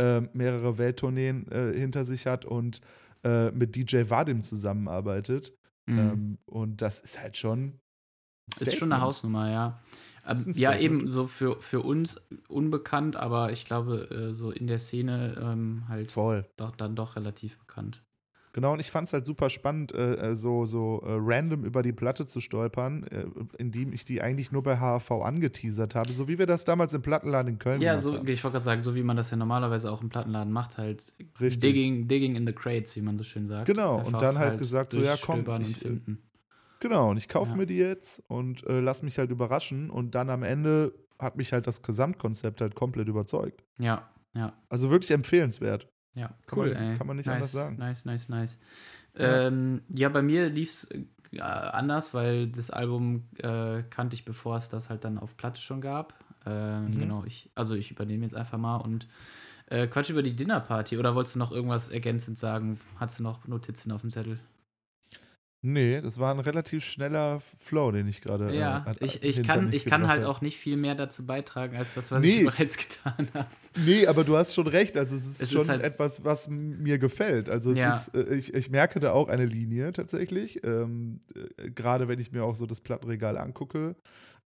ähm, 0.00 0.28
mehrere 0.32 0.78
Welttourneen 0.78 1.50
äh, 1.50 1.72
hinter 1.78 2.04
sich 2.04 2.26
hat 2.26 2.44
und 2.44 2.80
äh, 3.24 3.50
mit 3.50 3.74
DJ 3.76 4.08
Vadim 4.08 4.42
zusammenarbeitet. 4.42 5.54
Mhm. 5.86 5.98
Ähm, 5.98 6.38
und 6.46 6.82
das 6.82 7.00
ist 7.00 7.20
halt 7.20 7.36
schon. 7.36 7.80
Ist 8.50 8.76
schon 8.76 8.92
eine 8.92 9.00
Statement. 9.00 9.02
Hausnummer, 9.02 9.50
ja. 9.50 9.80
Ähm, 10.26 10.36
ja, 10.36 10.70
Statement. 10.72 10.80
eben 10.82 11.08
so 11.08 11.26
für, 11.26 11.60
für 11.60 11.80
uns 11.80 12.26
unbekannt, 12.48 13.16
aber 13.16 13.52
ich 13.52 13.64
glaube, 13.64 14.10
äh, 14.10 14.32
so 14.34 14.50
in 14.50 14.66
der 14.66 14.78
Szene 14.78 15.36
ähm, 15.40 15.84
halt 15.88 16.10
Voll. 16.12 16.46
doch, 16.56 16.76
dann 16.76 16.94
doch 16.94 17.16
relativ 17.16 17.58
bekannt. 17.58 18.02
Genau, 18.52 18.72
und 18.72 18.80
ich 18.80 18.90
fand 18.90 19.06
es 19.06 19.12
halt 19.12 19.24
super 19.24 19.48
spannend, 19.48 19.92
äh, 19.94 20.30
äh, 20.30 20.34
so, 20.34 20.66
so 20.66 21.00
äh, 21.06 21.12
random 21.20 21.64
über 21.64 21.82
die 21.82 21.92
Platte 21.92 22.26
zu 22.26 22.40
stolpern, 22.40 23.04
äh, 23.04 23.24
indem 23.58 23.92
ich 23.92 24.04
die 24.04 24.22
eigentlich 24.22 24.50
nur 24.50 24.64
bei 24.64 24.78
HAV 24.78 25.12
angeteasert 25.12 25.94
habe, 25.94 26.12
so 26.12 26.26
wie 26.26 26.36
wir 26.36 26.46
das 26.46 26.64
damals 26.64 26.92
im 26.92 27.00
Plattenladen 27.00 27.52
in 27.52 27.58
Köln 27.60 27.80
Ja, 27.80 27.92
gemacht 27.92 28.02
so, 28.02 28.14
haben. 28.18 28.26
ich 28.26 28.42
wollte 28.42 28.54
gerade 28.54 28.64
sagen, 28.64 28.82
so 28.82 28.96
wie 28.96 29.04
man 29.04 29.16
das 29.16 29.30
ja 29.30 29.36
normalerweise 29.36 29.90
auch 29.92 30.02
im 30.02 30.08
Plattenladen 30.08 30.52
macht, 30.52 30.78
halt 30.78 31.12
Richtig. 31.40 31.60
digging, 31.60 32.08
digging 32.08 32.34
in 32.34 32.44
the 32.44 32.52
crates, 32.52 32.96
wie 32.96 33.02
man 33.02 33.16
so 33.16 33.22
schön 33.22 33.46
sagt. 33.46 33.66
Genau, 33.66 33.98
und 33.98 34.06
Einfach 34.06 34.18
dann 34.18 34.38
halt 34.38 34.58
gesagt, 34.58 34.90
so, 34.92 35.00
ja, 35.00 35.14
komm, 35.16 35.40
ich, 35.42 35.46
und 35.48 35.62
äh, 35.62 35.64
finden. 35.74 36.22
Genau, 36.80 37.10
und 37.10 37.16
ich 37.18 37.28
kaufe 37.28 37.50
Ja. 37.50 37.56
mir 37.56 37.66
die 37.66 37.76
jetzt 37.76 38.22
und 38.28 38.66
äh, 38.66 38.80
lass 38.80 39.02
mich 39.02 39.18
halt 39.18 39.30
überraschen. 39.30 39.90
Und 39.90 40.14
dann 40.14 40.30
am 40.30 40.42
Ende 40.42 40.92
hat 41.18 41.36
mich 41.36 41.52
halt 41.52 41.66
das 41.66 41.82
Gesamtkonzept 41.82 42.60
halt 42.60 42.74
komplett 42.74 43.06
überzeugt. 43.08 43.62
Ja, 43.78 44.08
ja, 44.34 44.52
Also 44.68 44.90
wirklich 44.90 45.10
empfehlenswert. 45.10 45.88
ja. 46.14 46.28
Kann 46.46 46.58
Cool, 46.58 46.72
man- 46.74 46.82
ey. 46.82 46.96
kann 46.96 47.06
man 47.06 47.16
nicht 47.16 47.26
nice, 47.26 47.34
anders 47.36 47.52
sagen. 47.52 47.76
Nice, 47.76 48.04
nice, 48.06 48.28
nice. 48.28 48.58
Ja. 49.18 49.46
Ähm, 49.48 49.82
ja, 49.88 50.08
bei 50.08 50.22
mir 50.22 50.48
lief 50.48 50.70
es 50.70 50.90
äh, 51.32 51.40
anders, 51.40 52.14
weil 52.14 52.48
das 52.48 52.70
Album 52.70 53.28
äh, 53.38 53.82
kannte 53.90 54.14
ich, 54.14 54.24
bevor 54.24 54.56
es 54.56 54.68
das 54.68 54.88
halt 54.88 55.04
dann 55.04 55.18
auf 55.18 55.36
Platte 55.36 55.60
schon 55.60 55.80
gab. 55.80 56.14
Ähm, 56.46 56.86
Mhm. 56.92 56.98
Genau, 57.00 57.24
ich, 57.26 57.50
also 57.54 57.74
ich 57.74 57.90
übernehme 57.90 58.24
jetzt 58.24 58.34
einfach 58.34 58.56
mal 58.58 58.76
und 58.78 59.06
äh, 59.66 59.86
Quatsch 59.86 60.08
über 60.10 60.22
die 60.22 60.34
Dinnerparty. 60.34 60.96
Oder 60.96 61.14
wolltest 61.14 61.34
du 61.34 61.38
noch 61.38 61.52
irgendwas 61.52 61.90
ergänzend 61.90 62.38
sagen? 62.38 62.80
Hast 62.96 63.18
du 63.18 63.22
noch 63.22 63.46
Notizen 63.46 63.92
auf 63.92 64.00
dem 64.00 64.10
Zettel? 64.10 64.40
Nee, 65.62 66.00
das 66.00 66.18
war 66.18 66.32
ein 66.32 66.40
relativ 66.40 66.84
schneller 66.84 67.40
Flow, 67.58 67.90
den 67.90 68.08
ich 68.08 68.22
gerade. 68.22 68.54
Ja, 68.56 68.86
äh, 68.98 69.04
ich, 69.04 69.22
ich 69.22 69.42
kann, 69.42 69.70
ich 69.74 69.84
kann 69.84 70.08
halt 70.08 70.24
auch 70.24 70.40
nicht 70.40 70.56
viel 70.56 70.78
mehr 70.78 70.94
dazu 70.94 71.26
beitragen, 71.26 71.76
als 71.76 71.92
das, 71.94 72.10
was 72.10 72.22
Nee. 72.22 72.28
ich 72.40 72.44
bereits 72.56 72.78
getan 72.78 73.28
habe. 73.34 73.46
Nee, 73.84 74.06
aber 74.06 74.24
du 74.24 74.38
hast 74.38 74.54
schon 74.54 74.66
recht. 74.66 74.96
Also 74.96 75.14
es 75.14 75.26
ist 75.26 75.34
Es 75.34 75.40
ist 75.48 75.52
schon 75.52 75.68
halt- 75.68 75.82
etwas, 75.82 76.24
was 76.24 76.48
mir 76.48 76.98
gefällt. 76.98 77.50
Also 77.50 77.72
es 77.72 77.78
Ja. 77.78 77.90
ist, 77.90 78.14
äh, 78.14 78.34
ich, 78.34 78.54
ich 78.54 78.70
merke 78.70 79.00
da 79.00 79.12
auch 79.12 79.28
eine 79.28 79.44
Linie 79.44 79.92
tatsächlich. 79.92 80.64
Ähm, 80.64 81.20
äh, 81.58 81.70
Gerade 81.70 82.08
wenn 82.08 82.18
ich 82.18 82.32
mir 82.32 82.42
auch 82.42 82.54
so 82.54 82.64
das 82.64 82.80
Plattenregal 82.80 83.36
angucke. 83.36 83.96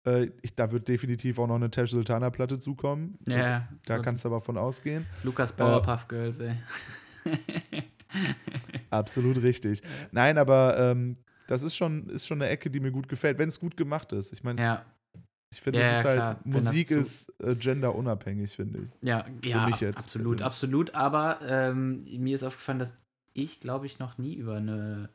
Äh, 0.04 0.30
ich, 0.42 0.56
da 0.56 0.73
wird 0.73 0.88
definitiv 0.88 1.38
auch 1.38 1.47
noch 1.47 1.54
eine 1.54 1.71
Tesh 1.71 1.92
Sultana 1.92 2.30
Platte 2.30 2.59
zukommen. 2.59 3.18
Ja, 3.28 3.68
Da 3.87 3.97
so 3.99 4.02
kannst 4.02 4.25
du 4.25 4.28
aber 4.30 4.40
von 4.40 4.59
ausgehen. 4.59 5.06
Lukas 5.23 5.52
Äh, 5.52 5.59
Powerpuff 5.59 6.09
Girls, 6.09 6.40
ey. 6.40 6.56
Absolut 8.90 9.42
richtig. 9.42 9.83
Nein, 10.12 10.38
aber 10.38 10.78
ähm, 10.78 11.14
das 11.47 11.62
ist 11.62 11.76
schon, 11.76 12.09
ist 12.09 12.26
schon 12.26 12.40
eine 12.40 12.50
Ecke, 12.50 12.71
die 12.71 12.80
mir 12.80 12.90
gut 12.90 13.09
gefällt, 13.09 13.38
wenn 13.38 13.49
es 13.49 13.59
gut 13.61 13.76
gemacht 13.76 14.12
ist. 14.12 14.33
Ich 14.33 14.42
meine, 14.44 14.61
Ja, 14.61 14.85
ich 15.50 15.61
finde, 15.61 15.80
Ja, 15.80 15.87
es 15.87 15.99
ist 15.99 16.04
ja, 16.04 16.11
halt, 16.11 16.44
klar. 16.44 16.52
Musik 16.52 16.90
ist 16.90 17.33
äh, 17.40 17.54
genderunabhängig, 17.54 18.54
finde 18.54 18.80
ich. 18.80 19.09
ja, 19.09 19.25
ja, 19.44 19.66
mich 19.66 19.80
jetzt 19.80 19.97
absolut, 19.99 20.26
persönlich. 20.26 20.44
absolut. 20.47 20.94
Aber 20.94 21.38
ähm, 21.47 22.04
mir 22.18 22.35
ist 22.35 22.42
aufgefallen, 22.44 22.78
dass 22.78 22.99
ich, 23.35 23.61
glaube 23.61 23.87
ich, 23.87 23.99
noch 23.99 24.18
nie 24.18 24.35
über 24.35 24.56
eine 24.56 25.11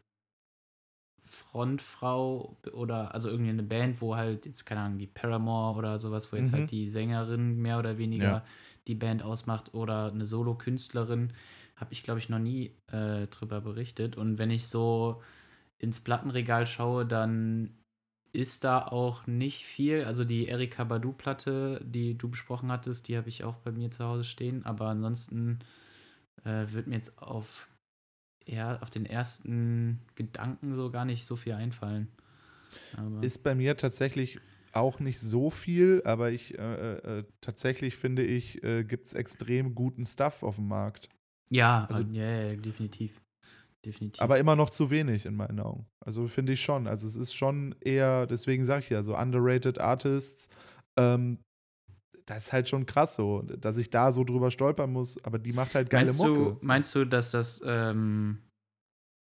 Frontfrau 1.23 2.57
oder 2.73 3.13
also 3.13 3.29
irgendwie 3.29 3.51
eine 3.51 3.63
Band, 3.63 4.01
wo 4.01 4.15
halt 4.15 4.45
jetzt, 4.45 4.65
keine 4.65 4.81
Ahnung, 4.81 4.99
wie 4.99 5.07
Paramore 5.07 5.77
oder 5.77 5.99
sowas, 5.99 6.31
wo 6.33 6.37
jetzt 6.37 6.51
Mhm. 6.51 6.57
halt 6.57 6.71
die 6.71 6.87
Sängerin 6.87 7.57
mehr 7.57 7.77
oder 7.79 7.97
weniger 7.97 8.25
Ja. 8.25 8.45
die 8.87 8.95
Band 8.95 9.21
ausmacht 9.21 9.73
oder 9.75 10.11
eine 10.11 10.25
Solo-Künstlerin, 10.25 11.33
habe 11.79 11.93
ich, 11.93 12.03
glaube 12.03 12.19
ich, 12.19 12.29
noch 12.29 12.39
nie 12.39 12.75
äh, 12.91 13.27
drüber 13.27 13.61
berichtet. 13.61 14.17
Und 14.17 14.37
wenn 14.37 14.51
ich 14.51 14.67
so 14.67 15.21
ins 15.77 15.99
Plattenregal 15.99 16.67
schaue, 16.67 17.05
dann 17.05 17.73
ist 18.31 18.63
da 18.63 18.85
auch 18.85 19.25
nicht 19.27 19.65
viel. 19.65 20.03
Also 20.03 20.23
die 20.23 20.47
Erika 20.47 20.83
Badu-Platte, 20.83 21.81
die 21.83 22.17
du 22.17 22.29
besprochen 22.29 22.71
hattest, 22.71 23.07
die 23.07 23.17
habe 23.17 23.29
ich 23.29 23.43
auch 23.43 23.55
bei 23.55 23.71
mir 23.71 23.91
zu 23.91 24.03
Hause 24.05 24.23
stehen. 24.23 24.65
Aber 24.65 24.87
ansonsten 24.87 25.59
äh, 26.43 26.65
wird 26.71 26.87
mir 26.87 26.95
jetzt 26.95 27.17
auf, 27.17 27.69
eher 28.45 28.83
auf 28.83 28.89
den 28.89 29.05
ersten 29.05 30.01
Gedanken 30.15 30.75
so 30.75 30.91
gar 30.91 31.05
nicht 31.05 31.25
so 31.25 31.35
viel 31.35 31.53
einfallen. 31.53 32.09
Aber, 32.97 33.23
Ist 33.23 33.43
bei 33.43 33.55
mir 33.55 33.77
tatsächlich 33.77 34.39
auch 34.73 34.99
nicht 34.99 35.19
so 35.19 35.49
viel, 35.49 36.01
aber 36.05 36.31
ich 36.31 36.57
äh, 36.59 36.93
äh, 36.93 37.23
tatsächlich 37.41 37.95
finde 37.95 38.23
ich, 38.23 38.63
äh, 38.63 38.83
gibt 38.83 39.07
es 39.07 39.13
extrem 39.13 39.73
guten 39.73 40.05
Stuff 40.05 40.43
auf 40.43 40.57
dem 40.57 40.67
Markt. 40.67 41.09
Ja, 41.49 41.85
also- 41.89 42.01
ja, 42.11 42.25
ja, 42.51 42.55
definitiv. 42.55 43.21
Definitiv. 43.85 44.21
Aber 44.21 44.37
immer 44.39 44.57
noch 44.57 44.69
zu 44.69 44.89
wenig 44.89 45.25
in 45.25 45.35
meinen 45.35 45.59
Augen. 45.61 45.87
Also 46.05 46.27
finde 46.27 46.51
ich 46.51 46.61
schon. 46.61 46.85
Also 46.85 47.07
es 47.07 47.15
ist 47.15 47.33
schon 47.33 47.73
eher, 47.79 48.27
deswegen 48.27 48.65
sage 48.65 48.83
ich 48.83 48.89
ja, 48.89 49.03
so 49.03 49.17
underrated 49.17 49.79
Artists, 49.79 50.49
ähm, 50.97 51.39
das 52.25 52.47
ist 52.47 52.53
halt 52.53 52.67
schon 52.69 52.85
krass 52.85 53.15
so, 53.15 53.41
dass 53.41 53.77
ich 53.77 53.89
da 53.89 54.11
so 54.11 54.23
drüber 54.25 54.51
stolpern 54.51 54.91
muss, 54.91 55.23
aber 55.23 55.39
die 55.39 55.53
macht 55.53 55.75
halt 55.75 55.89
geile 55.89 56.05
meinst, 56.05 56.19
Mucke. 56.19 56.57
du, 56.59 56.65
meinst 56.67 56.93
du, 56.93 57.05
dass 57.05 57.31
das, 57.31 57.61
ähm, 57.65 58.39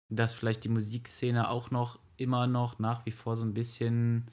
dass 0.09 0.33
vielleicht 0.33 0.63
die 0.65 0.69
Musikszene 0.69 1.51
auch 1.51 1.71
noch 1.73 1.99
immer 2.17 2.47
noch 2.47 2.79
nach 2.79 3.05
wie 3.07 3.11
vor 3.11 3.35
so 3.35 3.45
ein 3.45 3.55
bisschen 3.55 4.31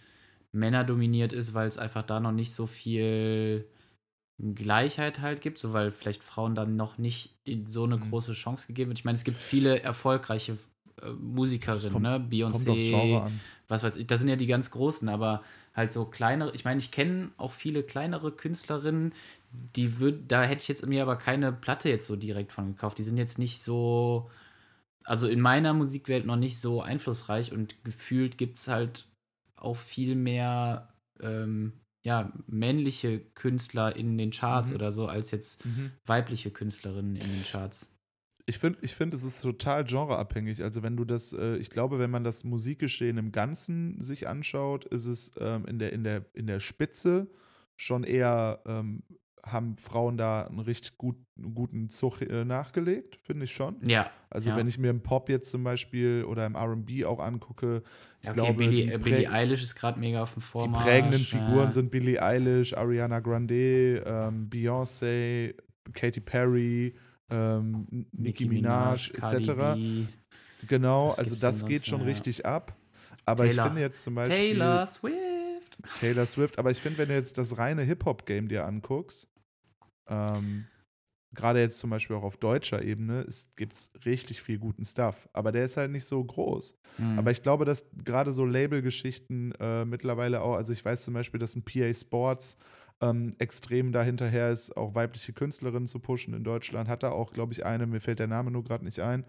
männerdominiert 0.53 1.33
ist, 1.33 1.53
weil 1.53 1.67
es 1.67 1.79
einfach 1.79 2.03
da 2.03 2.19
noch 2.19 2.31
nicht 2.31 2.53
so 2.53 2.67
viel 2.67 3.67
Gleichheit 4.55 5.19
halt 5.19 5.41
gibt, 5.41 5.59
so 5.59 5.73
weil 5.73 5.91
vielleicht 5.91 6.23
Frauen 6.23 6.55
dann 6.55 6.75
noch 6.75 6.97
nicht 6.97 7.35
so 7.65 7.83
eine 7.83 7.97
Mhm. 7.97 8.09
große 8.09 8.33
Chance 8.33 8.67
gegeben 8.67 8.89
wird. 8.89 8.99
Ich 8.99 9.05
meine, 9.05 9.15
es 9.15 9.23
gibt 9.23 9.37
viele 9.37 9.81
erfolgreiche 9.81 10.57
äh, 11.01 11.09
Musikerinnen, 11.11 11.91
kommt- 11.91 12.03
ne? 12.03 12.19
Beyoncé, 12.29 13.23
was 13.67 13.83
weiß 13.83 13.97
ich, 13.97 14.07
das 14.07 14.19
sind 14.19 14.29
ja 14.29 14.35
die 14.35 14.47
ganz 14.47 14.71
großen, 14.71 15.07
aber 15.09 15.43
halt 15.73 15.91
so 15.91 16.05
kleinere, 16.05 16.53
ich 16.53 16.65
meine, 16.65 16.79
ich 16.79 16.91
kenne 16.91 17.31
auch 17.37 17.51
viele 17.51 17.83
kleinere 17.83 18.31
Künstlerinnen, 18.31 19.13
die 19.75 19.99
würd, 19.99 20.31
da 20.31 20.43
hätte 20.43 20.61
ich 20.61 20.67
jetzt 20.67 20.85
mir 20.85 21.01
aber 21.01 21.15
keine 21.15 21.51
Platte 21.53 21.89
jetzt 21.89 22.07
so 22.07 22.15
direkt 22.15 22.51
von 22.51 22.67
gekauft. 22.75 22.97
Die 22.97 23.03
sind 23.03 23.17
jetzt 23.17 23.39
nicht 23.39 23.61
so, 23.61 24.29
also 25.03 25.27
in 25.27 25.39
meiner 25.41 25.73
Musikwelt 25.73 26.25
noch 26.25 26.35
nicht 26.35 26.59
so 26.59 26.81
einflussreich 26.81 27.51
und 27.51 27.83
gefühlt 27.83 28.37
gibt 28.37 28.59
es 28.59 28.67
halt 28.67 29.07
auch 29.55 29.77
viel 29.77 30.15
mehr, 30.15 30.89
ähm, 31.21 31.73
ja, 32.03 32.33
männliche 32.47 33.19
Künstler 33.19 33.95
in 33.95 34.17
den 34.17 34.31
Charts 34.31 34.69
Mhm. 34.69 34.75
oder 34.75 34.91
so, 34.91 35.07
als 35.07 35.31
jetzt 35.31 35.65
Mhm. 35.65 35.91
weibliche 36.05 36.51
Künstlerinnen 36.51 37.15
in 37.15 37.21
den 37.21 37.43
Charts. 37.43 37.95
Ich 38.47 38.57
finde, 38.57 38.79
ich 38.81 38.95
find, 38.95 39.13
es 39.13 39.23
ist 39.23 39.41
total 39.41 39.83
genreabhängig. 39.83 40.63
Also 40.63 40.81
wenn 40.83 40.97
du 40.97 41.05
das, 41.05 41.31
äh, 41.31 41.57
ich 41.57 41.69
glaube, 41.69 41.99
wenn 41.99 42.09
man 42.09 42.23
das 42.23 42.43
Musikgeschehen 42.43 43.17
im 43.17 43.31
Ganzen 43.31 44.01
sich 44.01 44.27
anschaut, 44.27 44.85
ist 44.85 45.05
es 45.05 45.31
ähm, 45.39 45.65
in, 45.65 45.79
der, 45.79 45.93
in, 45.93 46.03
der, 46.03 46.25
in 46.33 46.47
der 46.47 46.59
Spitze 46.59 47.29
schon 47.75 48.03
eher, 48.03 48.61
ähm, 48.65 49.03
haben 49.43 49.75
Frauen 49.77 50.17
da 50.17 50.43
einen 50.43 50.59
richtig 50.59 50.97
gut, 50.97 51.15
guten 51.53 51.89
Zug 51.89 52.21
äh, 52.21 52.45
nachgelegt, 52.45 53.17
finde 53.23 53.45
ich 53.45 53.51
schon. 53.51 53.75
Ja, 53.87 54.09
Also 54.29 54.51
ja. 54.51 54.55
wenn 54.57 54.67
ich 54.67 54.77
mir 54.77 54.89
im 54.89 55.01
Pop 55.01 55.29
jetzt 55.29 55.49
zum 55.49 55.63
Beispiel 55.63 56.23
oder 56.25 56.45
im 56.45 56.55
R&B 56.55 57.05
auch 57.05 57.19
angucke, 57.19 57.81
ich 58.21 58.29
okay, 58.29 58.35
glaube, 58.35 58.53
Billie, 58.53 58.85
die, 58.85 58.93
äh, 58.93 58.97
Billie 58.97 59.31
Eilish 59.31 59.63
ist 59.63 59.75
gerade 59.75 59.99
mega 59.99 60.21
auf 60.21 60.33
dem 60.33 60.41
die 60.41 60.45
Vormarsch. 60.45 60.83
prägenden 60.83 61.21
Figuren 61.21 61.65
ja. 61.65 61.71
sind 61.71 61.89
Billie 61.91 62.21
Eilish, 62.21 62.73
Ariana 62.77 63.19
Grande, 63.19 64.03
ähm, 64.05 64.47
Beyoncé, 64.49 65.55
Katy 65.93 66.19
Perry, 66.19 66.93
ähm, 67.29 67.87
Nicki 68.11 68.45
Minaj, 68.45 69.11
etc. 69.13 69.51
Genau, 70.67 71.11
also 71.11 71.35
das 71.35 71.65
geht 71.65 71.85
schon? 71.87 72.01
Ja. 72.01 72.05
richtig 72.05 72.45
ab. 72.45 72.75
Aber 73.25 73.45
ich 73.45 73.51
Taylor. 73.51 73.65
finde 73.67 73.81
jetzt 73.81 74.03
zum 74.03 74.15
Beispiel 74.15 74.37
Taylor 74.37 74.87
Swift. 74.87 75.15
Taylor 75.99 76.25
Swift, 76.25 76.59
aber 76.59 76.71
ich 76.71 76.79
finde, 76.79 76.99
wenn 76.99 77.09
du 77.09 77.15
jetzt 77.15 77.37
das 77.37 77.57
reine 77.57 77.83
Hip-Hop-Game 77.83 78.47
dir 78.47 78.65
anguckst, 78.65 79.27
ähm, 80.07 80.65
gerade 81.33 81.59
jetzt 81.59 81.79
zum 81.79 81.89
Beispiel 81.89 82.15
auch 82.15 82.23
auf 82.23 82.37
deutscher 82.37 82.81
Ebene, 82.81 83.25
gibt 83.55 83.73
es 83.73 83.91
richtig 84.05 84.41
viel 84.41 84.59
guten 84.59 84.83
Stuff. 84.83 85.29
Aber 85.33 85.51
der 85.51 85.65
ist 85.65 85.77
halt 85.77 85.91
nicht 85.91 86.05
so 86.05 86.23
groß. 86.23 86.77
Mhm. 86.97 87.19
Aber 87.19 87.31
ich 87.31 87.41
glaube, 87.41 87.65
dass 87.65 87.89
gerade 88.03 88.33
so 88.33 88.45
Label-Geschichten 88.45 89.53
äh, 89.59 89.85
mittlerweile 89.85 90.41
auch, 90.41 90.55
also 90.55 90.73
ich 90.73 90.83
weiß 90.83 91.03
zum 91.03 91.13
Beispiel, 91.13 91.39
dass 91.39 91.55
ein 91.55 91.63
PA 91.63 91.93
Sports 91.93 92.57
ähm, 93.01 93.35
extrem 93.39 93.91
dahinterher 93.91 94.51
ist, 94.51 94.75
auch 94.75 94.93
weibliche 94.93 95.33
Künstlerinnen 95.33 95.87
zu 95.87 95.99
pushen 95.99 96.33
in 96.33 96.43
Deutschland. 96.43 96.89
Hat 96.89 97.03
da 97.03 97.11
auch, 97.11 97.31
glaube 97.33 97.53
ich, 97.53 97.65
eine, 97.65 97.87
mir 97.87 98.01
fällt 98.01 98.19
der 98.19 98.27
Name 98.27 98.51
nur 98.51 98.63
gerade 98.63 98.83
nicht 98.83 98.99
ein. 98.99 99.25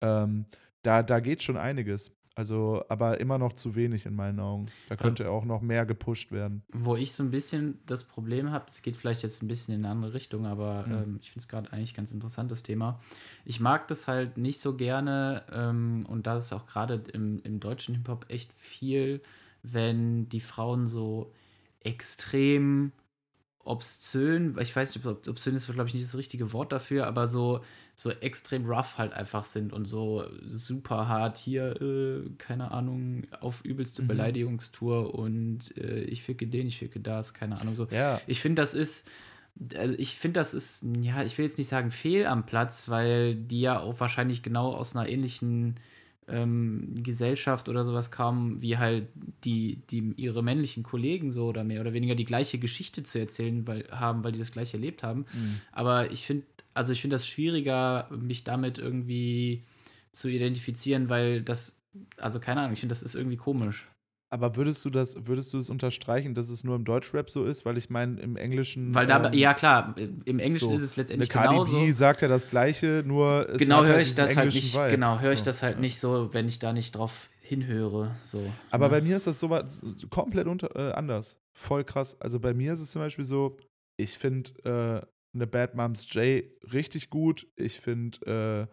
Ähm, 0.00 0.46
da, 0.82 1.02
da 1.02 1.20
geht 1.20 1.42
schon 1.42 1.56
einiges. 1.56 2.14
Also, 2.36 2.84
aber 2.88 3.20
immer 3.20 3.38
noch 3.38 3.52
zu 3.52 3.76
wenig 3.76 4.06
in 4.06 4.16
meinen 4.16 4.40
Augen. 4.40 4.66
Da 4.88 4.96
könnte 4.96 5.30
auch 5.30 5.44
noch 5.44 5.60
mehr 5.60 5.86
gepusht 5.86 6.32
werden. 6.32 6.62
Wo 6.72 6.96
ich 6.96 7.12
so 7.12 7.22
ein 7.22 7.30
bisschen 7.30 7.78
das 7.86 8.02
Problem 8.04 8.50
habe, 8.50 8.64
es 8.68 8.82
geht 8.82 8.96
vielleicht 8.96 9.22
jetzt 9.22 9.40
ein 9.42 9.46
bisschen 9.46 9.74
in 9.74 9.84
eine 9.84 9.92
andere 9.92 10.14
Richtung, 10.14 10.44
aber 10.44 10.84
Mhm. 10.86 10.92
ähm, 10.92 11.18
ich 11.22 11.28
finde 11.30 11.38
es 11.40 11.48
gerade 11.48 11.72
eigentlich 11.72 11.94
ganz 11.94 12.10
interessantes 12.10 12.64
Thema. 12.64 12.98
Ich 13.44 13.60
mag 13.60 13.86
das 13.86 14.08
halt 14.08 14.36
nicht 14.36 14.58
so 14.58 14.76
gerne 14.76 15.44
ähm, 15.52 16.06
und 16.08 16.26
da 16.26 16.36
ist 16.38 16.52
auch 16.52 16.66
gerade 16.66 17.04
im, 17.12 17.40
im 17.44 17.60
deutschen 17.60 17.94
Hip-Hop 17.94 18.26
echt 18.28 18.52
viel, 18.56 19.20
wenn 19.62 20.28
die 20.28 20.40
Frauen 20.40 20.88
so 20.88 21.32
extrem 21.84 22.90
obszön, 23.64 24.56
ich 24.60 24.74
weiß 24.74 24.94
nicht, 24.94 25.06
ob 25.06 25.26
obszön 25.26 25.54
ist, 25.54 25.72
glaube 25.72 25.88
ich, 25.88 25.94
nicht 25.94 26.06
das 26.06 26.16
richtige 26.16 26.52
Wort 26.52 26.72
dafür, 26.72 27.06
aber 27.06 27.26
so, 27.26 27.60
so 27.94 28.10
extrem 28.10 28.66
rough 28.66 28.98
halt 28.98 29.12
einfach 29.12 29.44
sind 29.44 29.72
und 29.72 29.84
so 29.86 30.24
super 30.48 31.08
hart 31.08 31.38
hier, 31.38 31.80
äh, 31.80 32.28
keine 32.38 32.70
Ahnung, 32.70 33.24
auf 33.40 33.64
übelste 33.64 34.02
Mhm. 34.02 34.06
Beleidigungstour 34.08 35.14
und 35.14 35.76
äh, 35.78 36.02
ich 36.02 36.22
ficke 36.22 36.46
den, 36.46 36.66
ich 36.66 36.78
ficke 36.78 37.00
das, 37.00 37.34
keine 37.34 37.60
Ahnung, 37.60 37.74
so. 37.74 37.86
Ja, 37.90 38.20
Ich 38.26 38.40
finde, 38.40 38.62
das 38.62 38.74
ist, 38.74 39.08
also 39.76 39.94
ich 39.98 40.16
finde, 40.16 40.40
das 40.40 40.52
ist, 40.52 40.84
ja, 41.00 41.22
ich 41.22 41.38
will 41.38 41.44
jetzt 41.44 41.58
nicht 41.58 41.68
sagen 41.68 41.90
fehl 41.90 42.26
am 42.26 42.44
Platz, 42.44 42.88
weil 42.88 43.34
die 43.36 43.60
ja 43.60 43.80
auch 43.80 44.00
wahrscheinlich 44.00 44.42
genau 44.42 44.72
aus 44.72 44.94
einer 44.96 45.08
ähnlichen 45.08 45.76
ähm, 46.28 46.94
Gesellschaft 46.96 47.68
oder 47.68 47.84
sowas 47.84 48.10
kamen, 48.10 48.62
wie 48.62 48.78
halt 48.78 49.08
die, 49.44 49.82
die 49.90 50.14
ihre 50.16 50.42
männlichen 50.42 50.82
Kollegen 50.82 51.30
so 51.30 51.46
oder 51.46 51.64
mehr 51.64 51.80
oder 51.80 51.92
weniger 51.92 52.14
die 52.14 52.24
gleiche 52.24 52.58
Geschichte 52.58 53.02
zu 53.02 53.18
erzählen 53.18 53.66
weil, 53.66 53.86
haben, 53.90 54.24
weil 54.24 54.32
die 54.32 54.38
das 54.38 54.52
gleiche 54.52 54.76
erlebt 54.76 55.02
haben. 55.02 55.26
Mhm. 55.32 55.60
Aber 55.72 56.10
ich 56.10 56.26
finde, 56.26 56.46
also 56.72 56.92
ich 56.92 57.00
finde 57.00 57.14
das 57.14 57.26
schwieriger, 57.26 58.08
mich 58.10 58.44
damit 58.44 58.78
irgendwie 58.78 59.64
zu 60.12 60.28
identifizieren, 60.28 61.08
weil 61.08 61.42
das, 61.42 61.80
also 62.16 62.40
keine 62.40 62.60
Ahnung, 62.60 62.72
ich 62.72 62.80
finde, 62.80 62.92
das 62.92 63.02
ist 63.02 63.14
irgendwie 63.14 63.36
komisch. 63.36 63.86
Aber 64.34 64.56
würdest 64.56 64.84
du 64.84 64.90
das, 64.90 65.28
würdest 65.28 65.52
du 65.52 65.58
es 65.58 65.70
unterstreichen, 65.70 66.34
dass 66.34 66.48
es 66.48 66.64
nur 66.64 66.74
im 66.74 66.84
Deutschrap 66.84 67.30
so 67.30 67.44
ist? 67.44 67.64
Weil 67.64 67.78
ich 67.78 67.88
meine, 67.88 68.20
im 68.20 68.36
Englischen. 68.36 68.92
Weil 68.92 69.06
da, 69.06 69.28
ähm, 69.28 69.32
ja 69.32 69.54
klar, 69.54 69.94
im 69.96 70.40
Englischen 70.40 70.70
so, 70.70 70.74
ist 70.74 70.82
es 70.82 70.98
Eine 70.98 71.02
letztendlich 71.02 71.30
Cardi 71.30 71.54
genauso. 71.54 71.78
B 71.78 71.92
sagt 71.92 72.20
ja 72.20 72.26
das 72.26 72.48
Gleiche, 72.48 73.04
nur 73.06 73.48
es 73.48 73.58
genau 73.58 73.82
hat 73.82 73.86
höre 73.86 73.94
halt 73.94 74.06
ich 74.08 74.14
das 74.16 74.36
halt 74.36 74.52
nicht, 74.52 74.74
Vibe. 74.74 74.90
genau, 74.90 75.20
höre 75.20 75.30
ich 75.30 75.38
So, 75.38 75.44
das 75.44 75.62
halt 75.62 75.76
ja. 75.76 75.80
nicht 75.80 76.00
so, 76.00 76.34
wenn 76.34 76.48
ich 76.48 76.58
da 76.58 76.72
nicht 76.72 76.96
drauf 76.96 77.30
hinhöre. 77.42 78.10
So. 78.24 78.44
Aber 78.72 78.86
ne? 78.86 78.90
bei 78.90 79.00
mir 79.02 79.16
ist 79.16 79.28
das 79.28 79.38
so 79.38 79.50
was 79.50 79.86
komplett 80.10 80.48
unter, 80.48 80.74
äh, 80.74 80.92
anders. 80.94 81.40
Voll 81.56 81.84
krass. 81.84 82.20
Also 82.20 82.40
bei 82.40 82.54
mir 82.54 82.72
ist 82.72 82.80
es 82.80 82.90
zum 82.90 83.02
Beispiel 83.02 83.24
so, 83.24 83.56
ich 83.96 84.18
finde 84.18 84.50
äh, 84.64 85.06
eine 85.32 85.46
Bad 85.46 85.76
Moms 85.76 86.12
J 86.12 86.42
richtig 86.72 87.08
gut. 87.08 87.46
Ich 87.54 87.78
finde, 87.78 88.66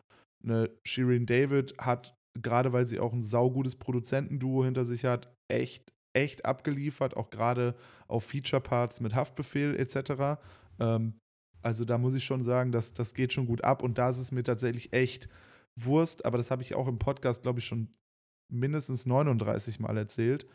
äh, 0.44 0.44
eine 0.44 0.72
Shirin 0.84 1.28
David 1.28 1.76
hat 1.78 2.16
gerade 2.40 2.74
weil 2.74 2.86
sie 2.86 3.00
auch 3.00 3.14
ein 3.14 3.22
saugutes 3.22 3.76
Produzentenduo 3.76 4.64
hinter 4.64 4.84
sich 4.84 5.06
hat, 5.06 5.34
echt, 5.52 5.92
echt 6.14 6.46
abgeliefert, 6.46 7.16
auch 7.16 7.30
gerade 7.30 7.76
auf 8.08 8.26
Feature-Parts 8.26 9.02
mit 9.02 9.16
Haftbefehl 9.16 9.76
etc. 9.76 10.42
Ähm, 10.80 11.20
also 11.62 11.86
da 11.86 11.98
muss 11.98 12.16
ich 12.16 12.24
schon 12.24 12.44
sagen, 12.44 12.72
dass, 12.72 12.94
das 12.94 13.14
geht 13.14 13.34
schon 13.34 13.46
gut 13.46 13.64
ab 13.64 13.84
und 13.84 13.98
da 13.98 14.10
ist 14.10 14.18
es 14.18 14.32
mir 14.32 14.44
tatsächlich 14.44 14.94
echt 14.94 15.30
Wurst, 15.80 16.26
aber 16.26 16.38
das 16.38 16.52
habe 16.52 16.64
ich 16.64 16.76
auch 16.76 16.88
im 16.88 17.00
Podcast, 17.00 17.44
glaube 17.44 17.60
ich, 17.60 17.66
schon 17.66 17.94
mindestens 18.52 19.06
39 19.06 19.80
Mal 19.80 19.98
erzählt, 19.98 20.46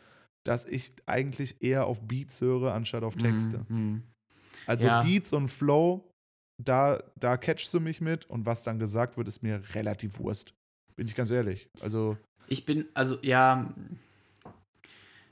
dass 0.45 0.65
ich 0.65 0.93
eigentlich 1.05 1.61
eher 1.61 1.87
auf 1.87 2.01
Beats 2.01 2.39
höre, 2.41 2.73
anstatt 2.73 3.03
auf 3.03 3.15
Texte. 3.15 3.65
Mhm. 3.69 4.03
Also 4.65 4.87
Ja. 4.87 5.03
Beats 5.03 5.33
und 5.33 5.49
Flow, 5.49 6.11
da, 6.61 7.03
da 7.15 7.37
catchst 7.37 7.73
du 7.73 7.79
mich 7.79 8.01
mit 8.01 8.25
und 8.29 8.45
was 8.45 8.63
dann 8.63 8.79
gesagt 8.79 9.17
wird, 9.17 9.27
ist 9.27 9.43
mir 9.43 9.61
relativ 9.73 10.19
Wurst. 10.19 10.53
Bin 10.95 11.07
ich 11.07 11.15
ganz 11.15 11.31
ehrlich. 11.31 11.69
Also, 11.81 12.17
Ich 12.47 12.65
bin, 12.65 12.85
also 12.93 13.17
ja, 13.21 13.73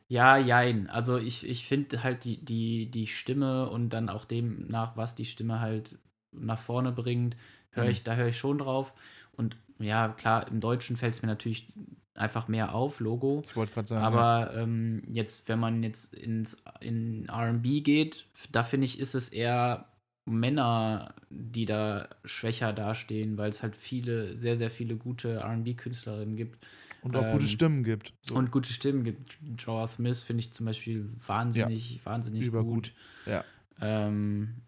ja, 0.07 0.37
jein. 0.37 0.89
Also 0.89 1.17
ich, 1.17 1.47
ich 1.47 1.65
finde 1.67 2.03
halt 2.03 2.23
die, 2.23 2.43
die, 2.43 2.89
die 2.91 3.07
Stimme 3.07 3.69
und 3.69 3.89
dann 3.89 4.09
auch 4.09 4.25
demnach, 4.25 4.97
was 4.97 5.15
die 5.15 5.25
Stimme 5.25 5.59
halt 5.59 5.97
nach 6.31 6.59
vorne 6.59 6.91
bringt, 6.91 7.35
höre 7.71 7.85
Mhm. 7.85 7.91
ich, 7.91 8.03
da 8.03 8.15
höre 8.15 8.27
ich 8.27 8.37
schon 8.37 8.57
drauf. 8.57 8.93
Und 9.33 9.57
ja, 9.79 10.09
klar, 10.09 10.47
im 10.47 10.59
Deutschen 10.61 10.95
fällt 10.97 11.15
es 11.15 11.21
mir 11.21 11.27
natürlich 11.27 11.67
einfach 12.13 12.47
mehr 12.47 12.73
auf, 12.73 12.99
Logo. 12.99 13.43
ich 13.45 13.55
wollte 13.55 13.73
gerade 13.73 13.87
sagen, 13.87 14.03
ja. 14.03 14.07
Aber 14.07 14.53
ähm, 14.55 15.03
jetzt, 15.07 15.49
wenn 15.49 15.59
man 15.59 15.83
jetzt 15.83 16.13
ins 16.13 16.63
in 16.79 17.29
RB 17.29 17.83
geht, 17.83 18.25
da 18.51 18.63
finde 18.63 18.85
ich, 18.85 18.99
ist 18.99 19.15
es 19.15 19.29
eher 19.29 19.89
Männer, 20.25 21.13
die 21.29 21.65
da 21.65 22.09
schwächer 22.23 22.73
dastehen, 22.73 23.37
weil 23.37 23.49
es 23.49 23.61
halt 23.61 23.75
viele, 23.75 24.35
sehr, 24.37 24.55
sehr 24.55 24.71
viele 24.71 24.95
gute 24.95 25.43
RB-Künstlerinnen 25.43 26.35
gibt 26.35 26.65
und 27.05 27.15
auch 27.15 27.31
gute 27.31 27.43
ähm, 27.43 27.49
Stimmen 27.49 27.83
gibt. 27.83 28.13
So. 28.23 28.35
und 28.35 28.51
gute 28.51 28.73
Stimmen 28.73 29.03
gibt. 29.03 29.37
Joa 29.59 29.87
Smith 29.87 30.23
finde 30.23 30.41
ich 30.41 30.53
zum 30.53 30.65
Beispiel 30.65 31.07
wahnsinnig, 31.25 32.01
wahnsinnig 32.03 32.43
Übergut. 32.45 32.73
gut. 32.73 32.93
Ja. 33.27 33.43
Ähm, 33.79 34.63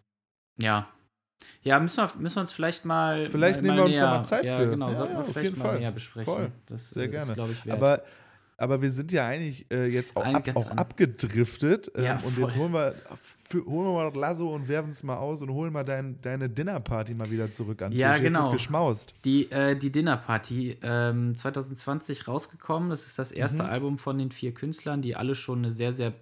ja. 0.56 0.88
Ja, 1.62 1.80
müssen 1.80 1.96
wir, 1.98 2.20
müssen 2.20 2.36
wir 2.36 2.40
uns 2.42 2.52
vielleicht 2.52 2.84
mal. 2.84 3.28
Vielleicht 3.28 3.60
mal, 3.60 3.62
nehmen 3.62 3.76
wir 3.76 3.84
uns 3.86 3.98
da 3.98 4.10
mal 4.18 4.24
Zeit 4.24 4.44
ja, 4.44 4.58
für. 4.58 4.70
Genau, 4.70 4.88
Ja, 4.88 4.94
sollten 4.94 5.12
ja, 5.12 5.16
wir 5.16 5.18
uns 5.18 5.28
auf 5.28 5.34
vielleicht 5.34 5.50
jeden 5.50 5.62
mal 5.62 5.68
Fall. 5.70 5.78
näher 5.80 5.92
besprechen. 5.92 6.32
Voll. 6.32 6.52
Das 6.66 6.90
Sehr 6.90 7.04
ist, 7.04 7.10
gerne. 7.10 7.34
glaube 7.34 7.52
ich, 7.52 7.66
wert. 7.66 7.76
aber, 7.76 8.02
aber 8.58 8.82
wir 8.82 8.90
sind 8.90 9.10
ja 9.12 9.26
eigentlich 9.26 9.64
äh, 9.72 9.86
jetzt 9.86 10.14
auch, 10.16 10.24
ab, 10.26 10.46
auch 10.54 10.70
abgedriftet. 10.72 11.90
Ähm, 11.94 12.04
Ja, 12.04 12.18
und 12.24 12.36
jetzt 12.38 12.56
holen 12.56 12.72
wir, 12.72 12.94
holen 13.54 13.86
wir 13.86 13.92
mal 13.92 14.08
das 14.10 14.16
Lasso 14.20 14.52
und 14.54 14.68
werfen 14.68 14.90
es 14.90 15.02
mal 15.02 15.16
aus 15.16 15.40
und 15.42 15.50
holen 15.50 15.72
mal 15.72 15.84
dein, 15.84 16.20
deine 16.22 16.48
Dinnerparty 16.50 17.14
mal 17.14 17.30
wieder 17.30 17.50
zurück 17.52 17.80
an 17.82 17.92
Ja, 17.92 18.12
Tisch. 18.14 18.22
Genau. 18.24 18.50
geschmaust. 18.52 19.14
Die, 19.24 19.50
äh, 19.50 19.76
die 19.76 19.90
Dinner 19.92 20.16
Party, 20.16 20.76
ähm, 20.82 21.36
2020 21.36 22.28
rausgekommen. 22.28 22.90
Das 22.90 23.06
ist 23.06 23.18
das 23.18 23.32
erste 23.32 23.62
Mhm. 23.62 23.68
Album 23.70 23.98
von 23.98 24.18
den 24.18 24.30
vier 24.32 24.52
Künstlern, 24.52 25.02
die 25.02 25.16
alle 25.16 25.34
schon 25.34 25.58
eine 25.60 25.70
sehr, 25.70 25.92
sehr, 25.92 26.12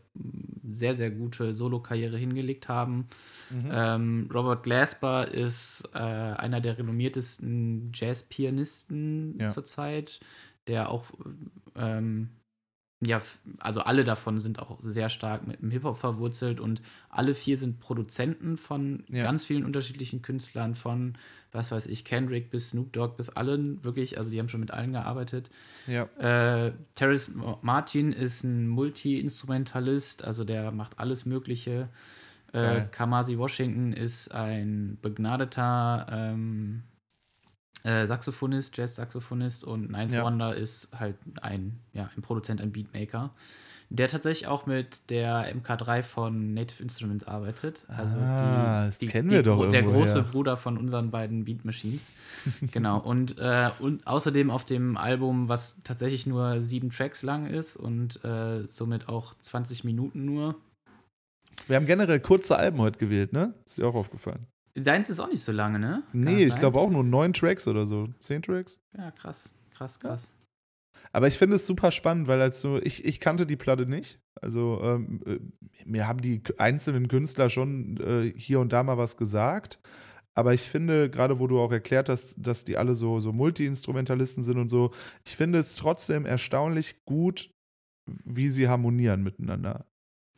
sehr, 0.71 0.95
sehr 0.95 1.11
gute 1.11 1.55
Solo-Karriere 1.55 2.17
hingelegt 2.19 2.69
haben. 2.69 3.07
Mhm. 3.51 3.71
Ähm, 3.73 4.29
Robert 4.33 4.63
Glasper 4.63 5.27
ist 5.29 5.89
äh, 5.95 5.99
einer 5.99 6.61
der 6.61 6.77
renommiertesten 6.79 7.93
Jazz-Pianisten 7.95 9.39
Ja. 9.41 9.49
zurzeit, 9.49 10.21
der 10.67 10.91
auch, 10.91 11.05
ähm, 11.79 12.31
ja, 13.05 13.21
also 13.59 13.81
alle 13.81 14.05
davon 14.05 14.39
sind 14.39 14.59
auch 14.59 14.81
sehr 14.81 15.11
stark 15.11 15.47
mit 15.47 15.61
dem 15.61 15.71
Hip-Hop 15.71 15.99
verwurzelt 15.99 16.61
und 16.61 16.81
alle 17.11 17.35
vier 17.35 17.59
sind 17.59 17.79
Produzenten 17.79 18.57
von 18.57 19.05
Ja. 19.09 19.23
ganz 19.23 19.45
vielen 19.45 19.67
unterschiedlichen 19.67 20.23
Künstlern, 20.23 20.75
von, 20.75 21.19
was 21.53 21.71
weiß 21.73 21.89
ich, 21.89 22.07
Kendrick 22.07 22.49
bis 22.49 22.71
Snoop 22.71 22.95
Dogg 22.95 23.17
bis 23.19 23.29
allen, 23.29 23.85
wirklich, 23.85 24.17
also 24.17 24.31
die 24.31 24.39
haben 24.39 24.49
schon 24.49 24.61
mit 24.61 24.71
allen 24.71 24.93
gearbeitet. 24.93 25.51
Ja. 25.87 26.05
Äh, 26.19 26.73
Terrence 26.95 27.35
Ma- 27.35 27.59
Martin 27.61 28.13
ist 28.13 28.45
ein 28.45 28.67
Multi-Instrumentalist, 28.69 30.25
also 30.25 30.45
der 30.45 30.73
macht 30.73 30.99
alles 30.99 31.27
Mögliche. 31.27 31.91
Äh. 32.53 32.87
Kamasi 32.93 33.37
Washington 33.37 33.93
ist 33.93 34.33
ein 34.33 34.97
begnadeter 35.03 36.07
ähm, 36.11 36.85
äh, 37.87 38.07
Saxophonist, 38.07 38.77
Jazz-Saxophonist 38.77 39.65
und 39.65 39.91
Ninth 39.91 40.13
Ja. 40.13 40.25
Wonder 40.25 40.55
ist 40.55 40.89
halt 40.99 41.17
ein, 41.41 41.79
ja, 41.93 42.11
ein 42.17 42.23
Produzent, 42.23 42.61
ein 42.61 42.73
Beatmaker, 42.73 43.31
der 43.89 44.09
tatsächlich 44.09 44.49
auch 44.49 44.67
mit 44.67 45.11
der 45.11 45.55
MK3 45.57 46.03
von 46.03 46.53
Native 46.55 46.83
Instruments 46.83 47.25
arbeitet. 47.27 47.87
Also 47.89 48.17
Ah, 48.17 48.87
das 48.87 48.99
die, 48.99 49.07
die, 49.07 49.13
kennen 49.13 49.29
die, 49.29 49.37
wir 49.37 49.43
doch 49.45 49.57
gro- 49.61 49.71
Der 49.71 49.83
große 49.85 50.23
Bruder 50.25 50.57
von 50.57 50.77
unseren 50.77 51.11
beiden 51.13 51.45
Beat 51.45 51.65
Machines. 51.65 52.11
genau. 52.73 52.99
Und, 52.99 53.39
äh, 53.39 53.71
und 53.79 54.05
außerdem 54.07 54.51
auf 54.51 54.65
dem 54.65 54.97
Album, 54.97 55.49
was 55.49 55.79
tatsächlich 55.85 56.27
nur 56.27 56.63
sieben 56.63 56.91
Tracks 56.91 57.23
lang 57.23 57.47
ist 57.47 57.77
und 57.77 58.25
äh, 58.25 58.65
somit 58.69 59.09
auch 59.09 59.35
20 59.41 59.85
Minuten 59.85 60.25
nur. 60.25 60.57
Wir 61.69 61.77
haben 61.77 61.87
generell 61.87 62.19
kurze 62.21 62.57
Alben 62.59 62.79
heute 62.81 62.99
gewählt, 62.99 63.33
ne? 63.33 63.55
Ist 63.65 63.79
dir 63.79 63.87
auch 63.87 63.95
aufgefallen? 63.95 64.47
Deins 64.77 65.09
ist 65.09 65.21
auch 65.21 65.29
nicht 65.29 65.43
so 65.43 65.53
lange, 65.53 65.79
ne? 65.79 66.03
Kann 66.13 66.21
Nee, 66.21 66.45
ich 66.45 66.57
glaube 66.57 66.79
auch 66.79 66.91
nur 66.91 67.03
neun 67.03 67.33
Tracks 67.33 67.67
oder 67.67 67.87
so. 67.87 68.09
Zehn 68.19 68.43
Tracks? 68.43 68.79
Ja, 68.97 69.11
krass, 69.11 69.55
krass, 69.71 69.99
krass. 69.99 70.33
Aber 71.13 71.29
ich 71.29 71.39
finde 71.39 71.57
es 71.57 71.67
super 71.67 71.93
spannend, 71.93 72.29
weil 72.29 72.41
als 72.43 72.61
so, 72.61 72.79
ich, 72.83 73.05
ich 73.05 73.21
kannte 73.21 73.47
die 73.47 73.57
Platte 73.57 73.87
nicht. 73.87 74.21
Also 74.43 74.81
ähm, 74.83 75.23
äh, 75.25 75.39
mir 75.87 76.07
haben 76.07 76.21
die 76.21 76.43
einzelnen 76.59 77.09
Künstler 77.09 77.49
schon 77.49 77.97
äh, 77.99 78.39
hier 78.39 78.61
und 78.61 78.73
da 78.73 78.83
mal 78.83 78.99
was 78.99 79.17
gesagt. 79.17 79.79
Aber 80.35 80.53
ich 80.53 80.63
finde, 80.63 81.09
gerade 81.09 81.39
wo 81.39 81.47
du 81.47 81.59
auch 81.59 81.73
erklärt 81.73 82.11
hast, 82.11 82.35
dass 82.37 82.67
die 82.67 82.77
alle 82.77 82.95
so, 82.95 83.21
so 83.21 83.33
Multi-Instrumentalisten 83.33 84.43
sind 84.43 84.59
und 84.59 84.69
so, 84.69 84.91
ich 85.25 85.35
finde 85.35 85.59
es 85.59 85.75
trotzdem 85.75 86.27
erstaunlich 86.27 87.03
gut, 87.07 87.51
wie 88.25 88.51
sie 88.51 88.69
harmonieren 88.69 89.23
miteinander. 89.23 89.87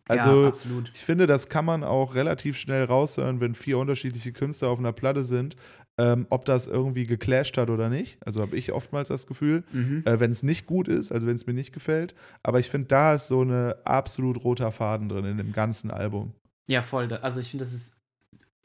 Also, 0.09 0.47
ja, 0.47 0.53
ich 0.95 1.05
finde, 1.05 1.27
das 1.27 1.49
kann 1.49 1.65
man 1.65 1.85
auch 1.85 2.15
relativ 2.15 2.57
schnell 2.59 2.85
raushören, 2.85 3.41
wenn 3.41 3.55
vier 3.55 3.79
unterschiedliche 3.79 4.33
Künstler 4.33 4.69
auf 4.71 4.79
einer 4.79 4.93
Platte 4.93 5.23
sind, 5.23 5.55
ähm, 5.99 6.27
ob 6.31 6.45
das 6.45 6.67
irgendwie 6.67 7.05
geclasht 7.05 7.57
hat 7.59 7.71
oder 7.71 7.89
nicht. 7.89 8.19
Also 8.25 8.41
habe 8.41 8.57
ich 8.57 8.73
oftmals 8.73 9.09
das 9.09 9.27
Gefühl, 9.27 9.65
Mhm. 9.73 10.03
äh, 10.07 10.21
wenn 10.21 10.31
es 10.31 10.43
nicht 10.43 10.67
gut 10.67 10.89
ist, 10.89 11.11
also 11.13 11.27
wenn 11.27 11.35
es 11.37 11.47
mir 11.47 11.55
nicht 11.55 11.73
gefällt. 11.73 12.15
Aber 12.43 12.59
ich 12.59 12.71
finde, 12.71 12.89
da 12.89 13.15
ist 13.15 13.29
so 13.29 13.41
eine 13.43 13.77
absolut 13.85 14.43
roter 14.45 14.71
Faden 14.71 15.09
drin 15.09 15.25
in 15.25 15.37
dem 15.37 15.53
ganzen 15.53 15.91
Album. 15.91 16.33
Ja, 16.69 16.83
voll. 16.83 17.13
Also 17.13 17.41
ich 17.41 17.51
finde, 17.51 17.65
das 17.65 17.75
ist 17.75 17.97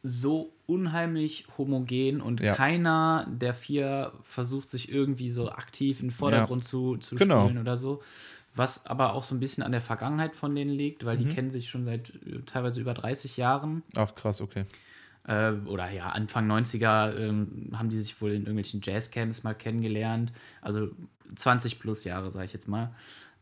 so 0.03 0.53
unheimlich 0.65 1.47
homogen 1.57 2.21
und 2.21 2.41
Ja. 2.41 2.53
keiner 2.55 3.25
der 3.31 3.53
vier 3.53 4.11
versucht 4.23 4.69
sich 4.69 4.91
irgendwie 4.91 5.31
so 5.31 5.49
aktiv 5.49 6.01
in 6.01 6.07
den 6.07 6.11
Vordergrund 6.11 6.63
zu, 6.65 6.97
zu 6.97 7.15
Genau. 7.15 7.43
spielen 7.45 7.57
oder 7.57 7.77
so. 7.77 8.01
Was 8.55 8.85
aber 8.85 9.13
auch 9.13 9.23
so 9.23 9.33
ein 9.35 9.39
bisschen 9.39 9.63
an 9.63 9.71
der 9.71 9.81
Vergangenheit 9.81 10.35
von 10.35 10.53
denen 10.53 10.71
liegt, 10.71 11.05
weil 11.05 11.17
die 11.17 11.25
Mhm. 11.25 11.29
kennen 11.29 11.51
sich 11.51 11.69
schon 11.69 11.85
seit 11.85 12.09
äh, 12.25 12.41
teilweise 12.45 12.79
über 12.79 12.93
30 12.93 13.37
Jahren. 13.37 13.83
Ach, 13.95 14.13
krass, 14.13 14.41
okay. 14.41 14.65
Äh, 15.25 15.53
oder 15.65 15.89
ja, 15.89 16.09
Anfang 16.09 16.47
90er 16.47 17.15
ähm, 17.17 17.71
haben 17.73 17.89
die 17.89 17.99
sich 18.01 18.21
wohl 18.21 18.31
in 18.31 18.41
irgendwelchen 18.41 18.81
Jazzcamps 18.83 19.43
mal 19.43 19.53
kennengelernt. 19.55 20.31
Also 20.61 20.89
20 21.35 21.79
plus 21.79 22.03
Jahre, 22.03 22.29
sage 22.29 22.45
ich 22.45 22.53
jetzt 22.53 22.67
mal. 22.67 22.93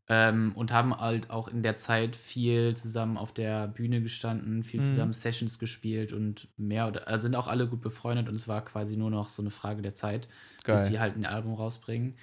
Ähm, 0.08 0.52
und 0.56 0.71
haben 0.71 0.95
halt 0.95 1.30
auch 1.30 1.47
in 1.47 1.63
der 1.63 1.76
Zeit 1.78 2.15
viel 2.15 2.76
zusammen 2.76 3.17
auf 3.17 3.34
der 3.34 3.67
Bühne 3.67 4.02
gestanden, 4.02 4.63
viel 4.63 4.80
Mhm. 4.82 4.86
zusammen 4.86 5.13
Sessions 5.13 5.58
gespielt 5.60 6.12
und 6.13 6.47
mehr 6.58 6.88
oder 6.88 7.08
also 7.08 7.28
sind 7.28 7.36
auch 7.36 7.47
alle 7.47 7.67
gut 7.67 7.82
befreundet 7.82 8.28
und 8.28 8.36
es 8.36 8.47
war 8.47 8.63
quasi 8.65 8.97
nur 8.97 9.10
noch 9.10 9.30
so 9.30 9.41
eine 9.41 9.52
Frage 9.52 9.82
der 9.82 9.93
Zeit, 9.93 10.28
bis 10.65 10.86
die 10.86 10.93
Geil. 10.93 11.00
halt 11.00 11.15
ein 11.17 11.26
Album 11.26 11.54
rausbringen. 11.54 12.15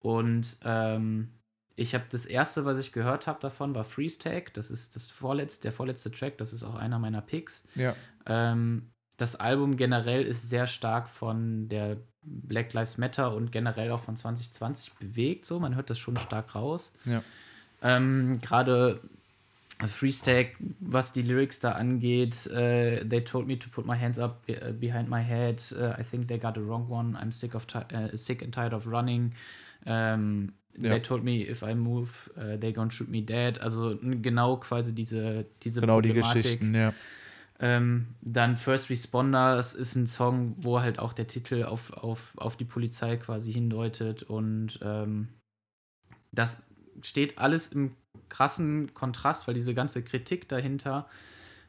Und 0.00 0.56
ähm, 0.64 1.30
ich 1.80 1.94
habe 1.94 2.04
das 2.10 2.26
erste, 2.26 2.66
was 2.66 2.78
ich 2.78 2.92
gehört 2.92 3.26
habe 3.26 3.40
davon, 3.40 3.74
war 3.74 3.84
Freeze 3.84 4.18
Tag. 4.18 4.52
Das 4.52 4.70
ist 4.70 4.96
das 4.96 5.08
vorletzte, 5.08 5.62
der 5.62 5.72
vorletzte 5.72 6.10
Track. 6.10 6.36
Das 6.36 6.52
ist 6.52 6.62
auch 6.62 6.74
einer 6.74 6.98
meiner 6.98 7.22
Picks. 7.22 7.66
Ja. 7.74 7.96
Ähm, 8.26 8.90
das 9.16 9.36
Album 9.36 9.78
generell 9.78 10.24
ist 10.24 10.50
sehr 10.50 10.66
stark 10.66 11.08
von 11.08 11.70
der 11.70 11.96
Black 12.22 12.74
Lives 12.74 12.98
Matter 12.98 13.34
und 13.34 13.50
generell 13.50 13.90
auch 13.92 14.00
von 14.00 14.14
2020 14.14 14.92
bewegt. 14.94 15.46
So, 15.46 15.58
man 15.58 15.74
hört 15.74 15.88
das 15.88 15.98
schon 15.98 16.18
stark 16.18 16.54
raus. 16.54 16.92
Ja. 17.06 17.22
Ähm, 17.80 18.38
Gerade 18.42 19.00
Freestag, 19.88 20.48
was 20.80 21.14
die 21.14 21.22
Lyrics 21.22 21.60
da 21.60 21.72
angeht, 21.72 22.46
äh, 22.48 23.08
they 23.08 23.24
told 23.24 23.46
me 23.46 23.58
to 23.58 23.70
put 23.70 23.86
my 23.86 23.96
hands 23.98 24.18
up 24.18 24.42
uh, 24.50 24.70
behind 24.72 25.08
my 25.08 25.22
head. 25.22 25.62
Uh, 25.72 25.98
I 25.98 26.04
think 26.04 26.28
they 26.28 26.36
got 26.36 26.56
the 26.56 26.60
wrong 26.60 26.90
one. 26.90 27.16
I'm 27.16 27.32
sick 27.32 27.54
of 27.54 27.66
uh, 27.74 28.14
sick 28.18 28.42
and 28.42 28.54
tired 28.54 28.74
of 28.74 28.86
running. 28.86 29.32
Ähm, 29.86 30.52
Ja. 30.76 30.90
They 30.90 31.02
told 31.02 31.24
me 31.24 31.42
if 31.48 31.62
I 31.62 31.74
move, 31.74 32.10
uh, 32.36 32.56
they 32.58 32.72
gonna 32.72 32.90
shoot 32.90 33.08
me 33.08 33.22
dead. 33.22 33.60
Also 33.60 33.98
genau 34.00 34.56
quasi 34.58 34.94
diese 34.94 35.46
diese 35.62 35.80
Genau 35.80 36.00
die 36.00 36.10
Problematik. 36.10 36.42
Geschichten, 36.42 36.74
ja. 36.74 36.94
Ähm, 37.62 38.06
dann 38.22 38.56
First 38.56 38.88
Responders 38.88 39.74
ist 39.74 39.94
ein 39.94 40.06
Song, 40.06 40.54
wo 40.58 40.80
halt 40.80 40.98
auch 40.98 41.12
der 41.12 41.26
Titel 41.26 41.64
auf, 41.64 41.92
auf, 41.92 42.32
auf 42.36 42.56
die 42.56 42.64
Polizei 42.64 43.18
quasi 43.18 43.52
hindeutet. 43.52 44.22
Und 44.22 44.80
ähm, 44.82 45.28
das 46.32 46.62
steht 47.02 47.36
alles 47.38 47.68
im 47.68 47.96
krassen 48.30 48.94
Kontrast, 48.94 49.46
weil 49.46 49.54
diese 49.54 49.74
ganze 49.74 50.02
Kritik 50.02 50.48
dahinter 50.48 51.06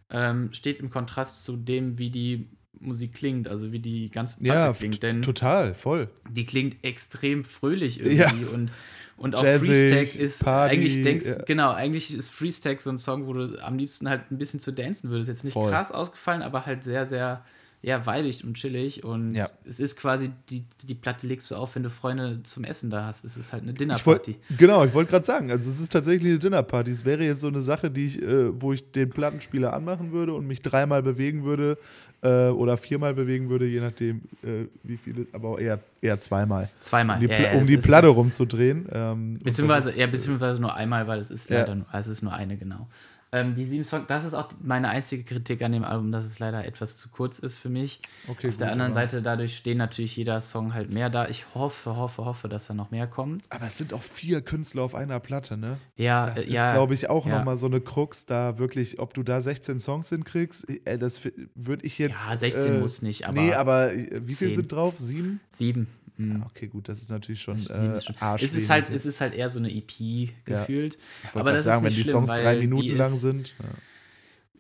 ähm, 0.10 0.54
steht 0.54 0.80
im 0.80 0.90
Kontrast 0.90 1.44
zu 1.44 1.58
dem, 1.58 1.98
wie 1.98 2.10
die 2.10 2.50
Musik 2.80 3.14
klingt, 3.14 3.48
also 3.48 3.72
wie 3.72 3.80
die 3.80 4.10
ganze 4.10 4.40
Platte 4.40 4.60
Ja, 4.60 4.74
klingt. 4.74 5.04
Denn 5.04 5.22
total, 5.22 5.74
voll. 5.74 6.10
die 6.30 6.46
klingt 6.46 6.84
extrem 6.84 7.44
fröhlich 7.44 8.00
irgendwie 8.02 8.46
und 8.46 8.72
und 9.18 9.36
auch 9.36 9.44
Jazzig, 9.44 9.70
Freestack 9.70 10.16
ist 10.16 10.44
Party, 10.44 10.74
eigentlich 10.76 11.02
denkst 11.04 11.28
ja. 11.28 11.44
genau 11.44 11.72
eigentlich 11.74 12.12
ist 12.12 12.32
Freestack 12.32 12.82
so 12.82 12.90
ein 12.90 12.98
Song 12.98 13.28
wo 13.28 13.34
du 13.34 13.64
am 13.64 13.78
liebsten 13.78 14.10
halt 14.10 14.32
ein 14.32 14.40
bisschen 14.40 14.60
zu 14.60 14.72
dancen 14.74 15.12
würdest 15.12 15.28
jetzt 15.30 15.44
nicht 15.44 15.54
Voll. 15.54 15.70
krass 15.70 15.92
ausgefallen 15.92 16.42
aber 16.42 16.66
halt 16.66 16.84
sehr 16.84 17.06
sehr 17.06 17.44
ja 17.84 18.06
weibig 18.06 18.44
und 18.46 18.54
chillig 18.56 19.04
und 19.04 19.32
Ja. 19.34 19.50
es 19.66 19.80
ist 19.80 19.96
quasi 19.98 20.30
die 20.50 20.64
die 20.84 20.94
Platte 20.94 21.26
legst 21.26 21.50
du 21.50 21.56
auf 21.56 21.74
wenn 21.76 21.82
du 21.82 21.90
Freunde 21.90 22.42
zum 22.44 22.64
Essen 22.64 22.92
da 22.92 23.08
hast 23.08 23.26
es 23.26 23.38
ist 23.38 23.54
halt 23.54 23.64
eine 23.64 23.72
Ich 23.72 23.80
wollt, 24.06 24.28
Dinnerparty 24.28 24.36
genau, 24.58 24.86
ich 24.86 24.94
wollte 24.94 25.10
gerade 25.10 25.26
sagen, 25.26 25.50
also 25.50 25.68
es 25.70 25.80
ist 25.80 25.92
tatsächlich 25.92 26.30
eine 26.32 26.40
Dinnerparty. 26.40 26.92
Es 26.92 27.06
wäre 27.06 27.24
jetzt 27.24 27.42
so 27.42 27.48
eine 27.48 27.62
Sache, 27.62 27.90
die 27.90 28.06
ich, 28.06 28.22
äh, 28.22 28.62
wo 28.62 28.72
ich 28.72 28.92
den 28.92 29.10
Plattenspieler 29.10 29.74
anmachen 29.74 30.12
würde 30.12 30.34
und 30.36 30.46
mich 30.46 30.62
dreimal 30.62 31.02
bewegen 31.02 31.44
würde 31.44 31.78
äh, 32.22 32.50
oder 32.50 32.78
viermal 32.78 33.16
bewegen 33.16 33.50
würde, 33.50 33.66
je 33.66 33.80
nachdem, 33.80 34.22
äh, 34.44 34.66
wie 34.84 34.98
viele, 34.98 35.26
aber 35.34 35.58
eher, 35.60 35.80
eher 36.02 36.20
zweimal. 36.20 36.70
zweimal 36.82 37.16
Um 37.18 37.22
die, 37.28 37.34
ja, 37.34 37.42
ja, 37.42 37.52
um 37.54 37.66
die 37.66 37.74
ist- 37.74 37.84
Platte 37.84 38.10
rumzudrehen. 38.10 38.88
Ähm, 38.92 39.40
Beziehungsweise, 39.44 39.90
ist- 39.90 39.98
ja, 39.98 40.06
beziehungsweise 40.06 40.62
nur 40.62 40.76
einmal, 40.76 41.08
weil 41.08 41.20
es 41.20 41.32
ist 41.32 41.50
Ja. 41.50 41.62
leider 41.62 41.74
nur, 41.74 41.88
also 41.92 42.12
es 42.12 42.18
ist 42.18 42.22
nur 42.22 42.34
eine, 42.34 42.58
genau. 42.58 42.88
Ähm, 43.34 43.56
die 43.56 43.64
sieben 43.64 43.86
Songs, 43.86 44.06
das 44.08 44.26
ist 44.26 44.34
auch 44.34 44.50
meine 44.62 44.90
einzige 44.90 45.24
Kritik 45.24 45.62
an 45.62 45.72
dem 45.72 45.86
Album, 45.86 46.12
dass 46.12 46.26
es 46.26 46.40
leider 46.40 46.66
etwas 46.66 46.98
zu 46.98 47.08
kurz 47.10 47.40
ist 47.40 47.58
für 47.58 47.70
mich. 47.70 48.02
Okay, 48.28 48.50
Auf 48.50 48.58
der 48.58 48.68
gut, 48.68 48.72
anderen 48.74 48.92
aber- 48.92 49.02
Seite, 49.02 49.22
dadurch 49.22 49.56
stehen 49.56 49.78
natürlich 49.78 50.18
jeder 50.18 50.42
Song 50.42 50.74
halt 50.74 50.94
mehr 50.94 51.10
da. 51.10 51.30
Ich 51.30 51.56
hoffe, 51.56 51.96
hoffe, 51.96 52.26
hoffe, 52.26 52.50
dass 52.50 52.68
da 52.68 52.74
noch 52.74 52.92
mehr 52.92 53.08
kommt. 53.08 53.44
Aber 53.50 53.68
es 53.68 53.78
sind 53.78 53.94
auch 53.94 54.04
vier 54.04 54.42
Künstler 54.42 54.82
auf 54.84 54.96
einer 54.96 55.22
Platte, 55.22 55.56
ne? 55.56 55.78
Ja, 55.96 56.26
Das 56.26 56.40
äh, 56.40 56.42
ist, 56.48 56.54
ja, 56.54 56.74
glaube 56.74 56.94
ich, 56.94 57.10
auch 57.10 57.26
ja. 57.26 57.38
nochmal 57.38 57.56
so 57.56 57.68
eine 57.68 57.80
Krux, 57.80 58.26
da 58.26 58.58
wirklich, 58.58 59.00
ob 59.00 59.14
du 59.14 59.24
da 59.24 59.40
16 59.40 59.80
Songs 59.80 60.10
hinkriegst, 60.10 60.68
äh, 60.86 60.98
das 60.98 61.22
würde 61.56 61.86
ich 61.86 61.98
jetzt. 62.00 62.28
ja, 62.28 62.36
16 62.36 62.76
äh, 62.76 62.80
muss 62.80 63.02
nicht, 63.02 63.28
aber 63.28 63.42
nee, 63.42 63.54
aber 63.54 63.94
äh, 63.94 64.22
wie 64.26 64.34
viel 64.34 64.50
10. 64.50 64.56
sind 64.56 64.72
drauf? 64.74 64.96
Sieben? 64.98 65.40
sieben. 65.52 65.88
Mhm. 66.18 66.40
Ja, 66.40 66.46
okay, 66.46 66.68
gut, 66.68 66.88
das 66.90 67.00
ist 67.00 67.10
natürlich 67.10 67.42
schon, 67.42 67.56
äh, 67.58 68.00
schon- 68.00 68.16
es, 68.40 68.54
ist 68.54 68.70
halt, 68.70 68.90
es 68.90 69.06
ist 69.06 69.22
halt 69.22 69.34
eher 69.36 69.50
so 69.50 69.60
eine 69.60 69.70
EP 69.74 70.30
gefühlt. 70.46 70.98
ich 71.24 71.36
wollte 71.36 71.40
aber 71.40 71.52
das 71.54 71.66
sagen, 71.66 71.78
ist 71.80 71.84
wenn 71.84 71.90
nicht 71.90 71.98
die 72.00 72.10
schlimm, 72.10 72.28
Songs 72.28 72.32
drei 72.42 72.58
Minuten 72.60 72.96
lang 72.98 73.12
ist- 73.12 73.22
sind. 73.22 73.54
Ja. 73.60 73.66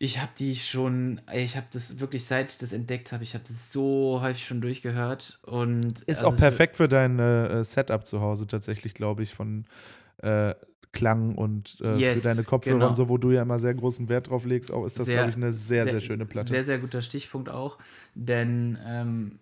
Ich 0.03 0.19
habe 0.19 0.31
die 0.39 0.55
schon, 0.55 1.21
ich 1.31 1.55
habe 1.57 1.67
das 1.71 1.99
wirklich, 1.99 2.25
seit 2.25 2.49
ich 2.49 2.57
das 2.57 2.73
entdeckt 2.73 3.11
habe, 3.11 3.23
ich 3.23 3.35
habe 3.35 3.43
das 3.47 3.71
so 3.71 4.17
häufig 4.21 4.47
schon 4.47 4.59
durchgehört 4.59 5.39
und 5.43 6.01
Ist 6.01 6.23
also 6.23 6.27
auch 6.29 6.37
perfekt 6.37 6.75
für 6.77 6.87
dein 6.87 7.19
äh, 7.19 7.63
Setup 7.63 8.07
zu 8.07 8.19
Hause 8.19 8.47
tatsächlich, 8.47 8.95
glaube 8.95 9.21
ich, 9.21 9.31
von 9.33 9.65
äh, 10.23 10.55
Klang 10.91 11.35
und 11.35 11.77
äh, 11.81 11.95
Yes, 11.97 12.19
für 12.21 12.27
deine 12.29 12.43
Kopfhörer 12.43 12.75
genau. 12.77 12.89
und 12.89 12.95
so, 12.95 13.09
wo 13.09 13.17
du 13.19 13.29
ja 13.29 13.43
immer 13.43 13.59
sehr 13.59 13.75
großen 13.75 14.09
Wert 14.09 14.29
drauf 14.29 14.43
legst, 14.43 14.73
auch 14.73 14.85
ist 14.85 14.97
das, 14.99 15.05
Sehr- 15.05 15.17
glaube 15.17 15.29
ich, 15.29 15.35
eine 15.37 15.51
sehr, 15.51 15.85
sehr, 15.85 15.99
schöne 16.01 16.25
Platte. 16.25 16.49
Sehr, 16.49 16.63
sehr 16.63 16.79
guter 16.79 17.01
Stichpunkt 17.03 17.49
auch, 17.49 17.77
denn 18.15 18.79
ähm, 18.83 19.39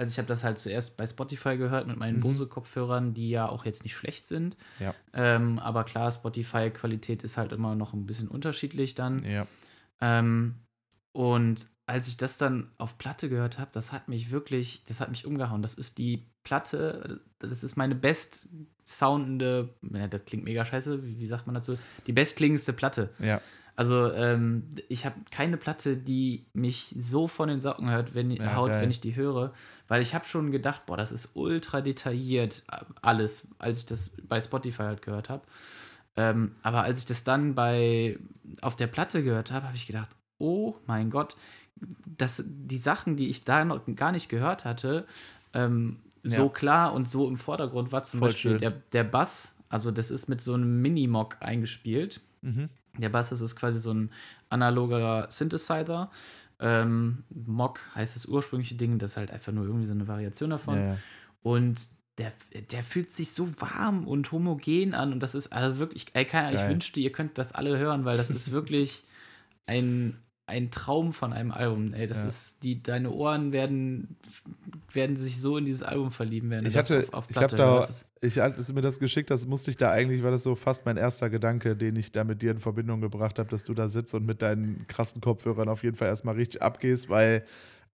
also 0.00 0.10
ich 0.12 0.18
habe 0.18 0.28
das 0.28 0.42
halt 0.44 0.58
zuerst 0.58 0.96
bei 0.96 1.06
Spotify 1.06 1.56
gehört 1.56 1.86
mit 1.86 1.96
meinen 1.98 2.16
Mhm. 2.16 2.20
Bose-Kopfhörern, 2.22 3.12
die 3.14 3.28
ja 3.30 3.48
auch 3.48 3.64
jetzt 3.66 3.82
nicht 3.84 3.94
schlecht 3.94 4.26
sind. 4.26 4.56
Ja. 4.78 4.94
Ähm, 5.12 5.58
aber 5.58 5.84
klar, 5.84 6.10
Spotify-Qualität 6.10 7.22
ist 7.22 7.36
halt 7.36 7.52
immer 7.52 7.74
noch 7.74 7.92
ein 7.92 8.06
bisschen 8.06 8.28
unterschiedlich 8.28 8.94
dann. 8.94 9.22
ja. 9.24 9.46
Ähm, 10.00 10.54
und 11.12 11.66
als 11.86 12.06
ich 12.08 12.16
das 12.16 12.38
dann 12.38 12.70
auf 12.78 12.96
Platte 12.96 13.28
gehört 13.28 13.58
habe, 13.58 13.70
das 13.72 13.90
hat 13.92 14.08
mich 14.08 14.30
wirklich, 14.30 14.84
das 14.86 15.00
hat 15.00 15.10
mich 15.10 15.26
umgehauen. 15.26 15.60
Das 15.60 15.74
ist 15.74 15.98
die 15.98 16.24
Platte, 16.44 17.20
das 17.40 17.62
ist 17.64 17.76
meine 17.76 17.94
best 17.96 18.46
soundende, 18.84 19.74
das 19.82 20.24
klingt 20.24 20.44
mega 20.44 20.64
scheiße, 20.64 21.04
wie, 21.04 21.18
wie 21.18 21.26
sagt 21.26 21.46
man 21.46 21.54
dazu? 21.54 21.76
Die 22.06 22.12
bestklingendste 22.12 22.72
Platte. 22.72 23.10
ja. 23.18 23.40
Also 23.80 24.12
ähm, 24.12 24.64
ich 24.90 25.06
habe 25.06 25.14
keine 25.30 25.56
Platte, 25.56 25.96
die 25.96 26.44
mich 26.52 26.94
so 26.98 27.26
von 27.28 27.48
den 27.48 27.62
Socken 27.62 27.88
hört, 27.88 28.14
wenn, 28.14 28.30
Ja, 28.30 28.54
haut, 28.54 28.72
geil. 28.72 28.82
wenn 28.82 28.90
ich 28.90 29.00
die 29.00 29.16
höre, 29.16 29.54
weil 29.88 30.02
ich 30.02 30.14
habe 30.14 30.26
schon 30.26 30.50
gedacht, 30.50 30.84
boah, 30.84 30.98
das 30.98 31.12
ist 31.12 31.30
ultra 31.32 31.80
detailliert 31.80 32.62
äh, 32.70 32.76
alles, 33.00 33.48
als 33.58 33.78
ich 33.78 33.86
das 33.86 34.12
bei 34.28 34.38
Spotify 34.38 34.82
halt 34.82 35.00
gehört 35.00 35.30
habe. 35.30 35.44
Ähm, 36.14 36.52
aber 36.62 36.82
als 36.82 36.98
ich 36.98 37.06
das 37.06 37.24
dann 37.24 37.54
bei 37.54 38.18
auf 38.60 38.76
der 38.76 38.86
Platte 38.86 39.22
gehört 39.24 39.50
habe, 39.50 39.64
habe 39.64 39.76
ich 39.78 39.86
gedacht, 39.86 40.10
oh 40.36 40.74
mein 40.86 41.08
Gott, 41.08 41.34
das, 42.18 42.44
die 42.46 42.76
Sachen, 42.76 43.16
die 43.16 43.30
ich 43.30 43.44
da 43.46 43.64
noch 43.64 43.80
gar 43.96 44.12
nicht 44.12 44.28
gehört 44.28 44.66
hatte, 44.66 45.06
ähm, 45.54 46.00
so 46.22 46.48
Ja. 46.48 46.52
klar 46.52 46.92
und 46.92 47.08
so 47.08 47.26
im 47.26 47.38
Vordergrund 47.38 47.92
war 47.92 48.02
zum 48.02 48.20
Voll 48.20 48.28
Beispiel 48.28 48.52
schön. 48.52 48.60
der, 48.60 48.70
der 48.92 49.04
Bass, 49.04 49.54
also 49.70 49.90
das 49.90 50.10
ist 50.10 50.28
mit 50.28 50.42
so 50.42 50.52
einem 50.52 50.82
Minimock 50.82 51.38
eingespielt. 51.40 52.20
Mhm. 52.42 52.68
Der 53.00 53.08
Bass 53.08 53.32
ist 53.32 53.56
quasi 53.56 53.78
so 53.78 53.92
ein 53.92 54.10
analoger 54.48 55.26
Synthesizer. 55.30 56.10
Ähm, 56.58 57.24
Mock 57.30 57.80
heißt 57.94 58.16
das 58.16 58.26
ursprüngliche 58.26 58.74
Ding, 58.74 58.98
das 58.98 59.12
ist 59.12 59.16
halt 59.16 59.30
einfach 59.30 59.52
nur 59.52 59.64
irgendwie 59.64 59.86
so 59.86 59.92
eine 59.92 60.08
Variation 60.08 60.50
davon. 60.50 60.76
Ja, 60.76 60.86
ja. 60.86 60.96
Und 61.42 61.80
der, 62.18 62.32
der 62.70 62.82
fühlt 62.82 63.10
sich 63.10 63.32
so 63.32 63.48
warm 63.60 64.06
und 64.06 64.30
homogen 64.30 64.94
an 64.94 65.12
und 65.12 65.20
das 65.20 65.34
ist 65.34 65.52
also 65.52 65.78
wirklich, 65.78 66.06
ey, 66.12 66.26
keine 66.26 66.54
ich 66.54 66.68
wünschte, 66.68 67.00
ihr 67.00 67.12
könnt 67.12 67.38
das 67.38 67.52
alle 67.52 67.78
hören, 67.78 68.04
weil 68.04 68.18
das 68.18 68.28
ist 68.28 68.52
wirklich 68.52 69.04
ein, 69.66 70.18
ein 70.50 70.70
Traum 70.70 71.12
von 71.12 71.32
einem 71.32 71.52
Album. 71.52 71.94
Ey, 71.94 72.06
das 72.06 72.24
Ja. 72.24 72.28
ist, 72.28 72.62
die, 72.64 72.82
deine 72.82 73.10
Ohren 73.10 73.52
werden, 73.52 74.16
werden 74.92 75.16
sich 75.16 75.40
so 75.40 75.56
in 75.56 75.64
dieses 75.64 75.82
Album 75.82 76.10
verlieben, 76.10 76.50
du 76.64 76.68
Ich 76.68 76.74
das 76.74 76.90
hatte, 76.90 77.06
auf, 77.08 77.14
auf 77.14 77.30
ich 77.30 77.36
habe 77.36 77.56
da, 77.56 77.86
ich, 78.20 78.42
als 78.42 78.72
mir 78.72 78.82
das 78.82 78.98
geschickt 78.98 79.30
hast, 79.30 79.46
musste 79.46 79.70
ich 79.70 79.76
da 79.76 79.90
eigentlich, 79.90 80.22
war 80.22 80.30
das 80.30 80.42
so 80.42 80.54
fast 80.56 80.84
mein 80.84 80.96
erster 80.96 81.30
Gedanke, 81.30 81.76
den 81.76 81.96
ich 81.96 82.12
da 82.12 82.24
mit 82.24 82.42
dir 82.42 82.50
in 82.50 82.58
Verbindung 82.58 83.00
gebracht 83.00 83.38
habe, 83.38 83.48
dass 83.48 83.64
du 83.64 83.72
da 83.72 83.88
sitzt 83.88 84.14
und 84.14 84.26
mit 84.26 84.42
deinen 84.42 84.86
krassen 84.88 85.20
Kopfhörern 85.20 85.68
auf 85.68 85.82
jeden 85.84 85.96
Fall 85.96 86.08
erstmal 86.08 86.34
richtig 86.34 86.60
abgehst, 86.60 87.08
weil, 87.08 87.44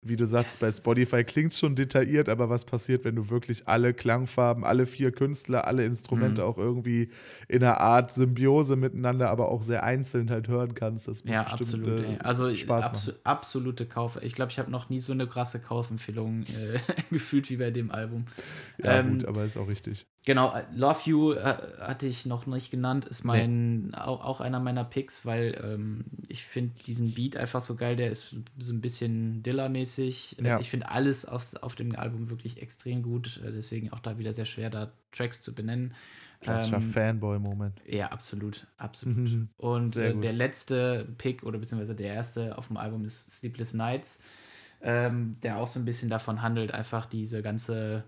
wie 0.08 0.16
du 0.16 0.26
sagst, 0.26 0.60
bei 0.60 0.70
Spotify 0.72 1.24
klingt 1.24 1.52
es 1.52 1.58
schon 1.58 1.74
detailliert, 1.76 2.28
aber 2.28 2.48
was 2.50 2.64
passiert, 2.64 3.04
wenn 3.04 3.16
du 3.16 3.30
wirklich 3.30 3.66
alle 3.68 3.94
Klangfarben, 3.94 4.64
alle 4.64 4.86
vier 4.86 5.12
Künstler, 5.12 5.66
alle 5.66 5.84
Instrumente 5.84 6.42
Mhm. 6.42 6.48
auch 6.48 6.58
irgendwie 6.58 7.10
in 7.48 7.62
einer 7.62 7.80
Art 7.80 8.12
Symbiose 8.12 8.76
miteinander, 8.76 9.30
aber 9.30 9.48
auch 9.48 9.62
sehr 9.62 9.82
einzeln 9.82 10.30
halt 10.30 10.48
hören 10.48 10.74
kannst? 10.74 11.08
Das 11.08 11.24
muss 11.24 11.34
Ja, 11.34 11.42
bestimmt 11.42 11.60
absolut. 11.60 12.00
äh. 12.04 12.18
Also 12.22 12.54
Spaß 12.54 12.84
abso 12.86 13.12
absolute 13.24 13.86
Kauf. 13.86 14.18
Ich 14.22 14.34
glaube, 14.34 14.52
ich 14.52 14.58
habe 14.58 14.70
noch 14.70 14.88
nie 14.88 15.00
so 15.00 15.12
eine 15.12 15.26
krasse 15.26 15.60
Kaufempfehlung 15.60 16.42
äh, 16.42 16.78
gefühlt 17.10 17.50
wie 17.50 17.56
bei 17.56 17.70
dem 17.70 17.90
Album. 17.90 18.26
Ja, 18.82 19.00
Ähm, 19.00 19.18
gut, 19.18 19.24
aber 19.26 19.44
ist 19.44 19.56
auch 19.56 19.68
richtig. 19.68 20.06
Genau, 20.26 20.52
äh, 20.52 20.64
Love 20.74 21.00
You 21.04 21.32
äh, 21.34 21.56
hatte 21.80 22.08
ich 22.08 22.26
noch 22.26 22.46
nicht 22.46 22.72
genannt, 22.72 23.06
ist 23.06 23.22
mein 23.22 23.94
auch, 23.94 24.24
auch 24.24 24.40
einer 24.40 24.58
meiner 24.58 24.82
Picks, 24.82 25.24
weil 25.24 25.56
ähm, 25.62 26.04
ich 26.26 26.44
finde 26.44 26.74
diesen 26.84 27.14
Beat 27.14 27.36
einfach 27.36 27.60
so 27.60 27.76
geil, 27.76 27.94
der 27.94 28.10
ist 28.10 28.34
so 28.58 28.72
ein 28.72 28.80
bisschen 28.80 29.44
Dilla-mäßig. 29.44 30.38
Ja. 30.42 30.58
Ich 30.58 30.68
finde 30.68 30.90
alles 30.90 31.26
auf, 31.26 31.54
auf 31.62 31.76
dem 31.76 31.94
Album 31.94 32.28
wirklich 32.28 32.60
extrem 32.60 33.02
gut, 33.02 33.40
äh, 33.46 33.52
deswegen 33.52 33.92
auch 33.92 34.00
da 34.00 34.18
wieder 34.18 34.32
sehr 34.32 34.46
schwer, 34.46 34.68
da 34.68 34.90
Tracks 35.12 35.42
zu 35.42 35.54
benennen. 35.54 35.94
Klassischer 36.40 36.78
ähm, 36.78 36.82
Fanboy-Moment. 36.82 37.80
Ja, 37.86 38.08
absolut, 38.08 38.66
absolut. 38.78 39.16
Mhm. 39.16 39.48
Und 39.58 39.94
äh, 39.94 40.12
der 40.12 40.32
letzte 40.32 41.06
Pick 41.18 41.44
oder 41.44 41.60
beziehungsweise 41.60 41.94
der 41.94 42.14
erste 42.14 42.58
auf 42.58 42.66
dem 42.66 42.78
Album 42.78 43.04
ist 43.04 43.30
Sleepless 43.30 43.74
Nights, 43.74 44.18
ähm, 44.82 45.40
der 45.44 45.58
auch 45.58 45.68
so 45.68 45.78
ein 45.78 45.84
bisschen 45.84 46.10
davon 46.10 46.42
handelt, 46.42 46.74
einfach 46.74 47.06
diese 47.06 47.42
ganze 47.42 48.02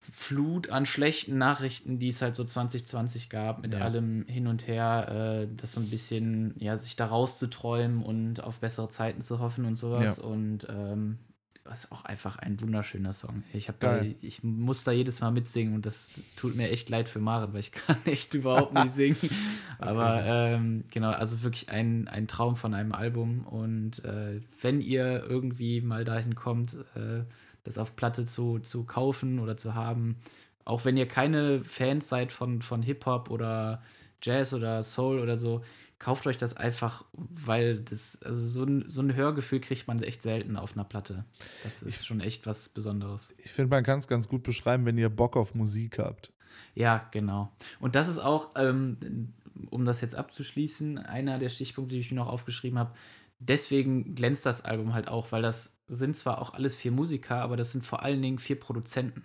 Flut 0.00 0.70
an 0.70 0.86
schlechten 0.86 1.36
Nachrichten, 1.36 1.98
die 1.98 2.08
es 2.08 2.22
halt 2.22 2.34
so 2.34 2.44
2020 2.44 3.28
gab, 3.28 3.60
mit 3.62 3.74
Ja. 3.74 3.80
allem 3.80 4.24
hin 4.26 4.46
und 4.46 4.66
her, 4.66 5.42
äh, 5.42 5.48
das 5.56 5.72
so 5.72 5.80
ein 5.80 5.90
bisschen, 5.90 6.54
ja, 6.58 6.76
sich 6.78 6.96
da 6.96 7.06
rauszuträumen 7.06 8.02
und 8.02 8.42
auf 8.42 8.60
bessere 8.60 8.88
Zeiten 8.88 9.20
zu 9.20 9.40
hoffen 9.40 9.66
und 9.66 9.76
sowas. 9.76 10.16
Ja. 10.16 10.24
Und 10.24 10.66
ähm, 10.70 11.18
das 11.64 11.84
ist 11.84 11.92
auch 11.92 12.04
einfach 12.06 12.38
ein 12.38 12.58
wunderschöner 12.62 13.12
Song. 13.12 13.42
Ich 13.52 13.68
habe 13.68 13.76
da, 13.78 14.02
ich 14.22 14.42
muss 14.42 14.82
da 14.84 14.90
jedes 14.92 15.20
Mal 15.20 15.30
mitsingen 15.30 15.74
und 15.74 15.84
das 15.84 16.10
tut 16.34 16.56
mir 16.56 16.70
echt 16.70 16.88
leid 16.88 17.08
für 17.08 17.20
Maren, 17.20 17.52
weil 17.52 17.60
ich 17.60 17.70
kann 17.86 17.96
echt 18.06 18.32
überhaupt 18.32 18.72
nicht 18.72 18.90
singen. 18.90 19.16
Aber 19.78 20.22
ähm, 20.24 20.84
genau, 20.90 21.10
also 21.10 21.42
wirklich 21.42 21.68
ein, 21.68 22.08
ein 22.08 22.26
Traum 22.26 22.56
von 22.56 22.72
einem 22.72 22.92
Album. 22.92 23.46
Und 23.46 24.02
äh, 24.04 24.40
wenn 24.62 24.80
ihr 24.80 25.22
irgendwie 25.28 25.82
mal 25.82 26.04
dahin 26.04 26.34
kommt, 26.34 26.74
äh, 26.96 27.24
das 27.64 27.78
auf 27.78 27.96
Platte 27.96 28.26
zu, 28.26 28.58
zu 28.58 28.84
kaufen 28.84 29.38
oder 29.38 29.56
zu 29.56 29.74
haben, 29.74 30.16
auch 30.64 30.84
wenn 30.84 30.96
ihr 30.96 31.06
keine 31.06 31.64
Fans 31.64 32.08
seid 32.08 32.32
von, 32.32 32.62
von 32.62 32.82
Hip-Hop 32.82 33.30
oder 33.30 33.82
Jazz 34.22 34.52
oder 34.52 34.82
Soul 34.82 35.18
oder 35.18 35.36
so, 35.36 35.62
kauft 35.98 36.26
euch 36.26 36.36
das 36.36 36.56
einfach, 36.56 37.04
weil 37.12 37.80
das, 37.80 38.22
also 38.22 38.46
so 38.46 38.64
ein, 38.64 38.84
so 38.88 39.02
ein 39.02 39.14
Hörgefühl 39.14 39.60
kriegt 39.60 39.88
man 39.88 40.02
echt 40.02 40.22
selten 40.22 40.56
auf 40.56 40.74
einer 40.74 40.84
Platte. 40.84 41.24
Das 41.62 41.82
ist 41.82 42.06
schon 42.06 42.20
echt 42.20 42.46
was 42.46 42.68
Besonderes. 42.68 43.34
Ich 43.38 43.50
finde, 43.50 43.70
man 43.70 43.84
kann 43.84 43.98
es 43.98 44.08
ganz 44.08 44.28
gut 44.28 44.42
beschreiben, 44.42 44.84
wenn 44.86 44.98
ihr 44.98 45.08
Bock 45.08 45.36
auf 45.36 45.54
Musik 45.54 45.98
habt. 45.98 46.32
Ja, 46.74 47.08
genau. 47.10 47.52
Und 47.80 47.94
das 47.94 48.08
ist 48.08 48.18
auch, 48.18 48.50
ähm, 48.56 49.32
um 49.70 49.84
das 49.84 50.00
jetzt 50.00 50.14
abzuschließen, 50.14 50.98
einer 50.98 51.38
der 51.38 51.48
Stichpunkte, 51.48 51.94
die 51.94 52.00
ich 52.00 52.10
mir 52.10 52.16
noch 52.16 52.28
aufgeschrieben 52.28 52.78
habe. 52.78 52.94
Deswegen 53.38 54.14
glänzt 54.14 54.44
das 54.44 54.64
Album 54.64 54.92
halt 54.92 55.08
auch, 55.08 55.32
weil 55.32 55.42
das 55.42 55.79
sind 55.96 56.16
zwar 56.16 56.40
auch 56.40 56.54
alles 56.54 56.76
vier 56.76 56.92
Musiker, 56.92 57.36
aber 57.42 57.56
das 57.56 57.72
sind 57.72 57.84
vor 57.84 58.02
allen 58.02 58.22
Dingen 58.22 58.38
vier 58.38 58.58
Produzenten. 58.58 59.24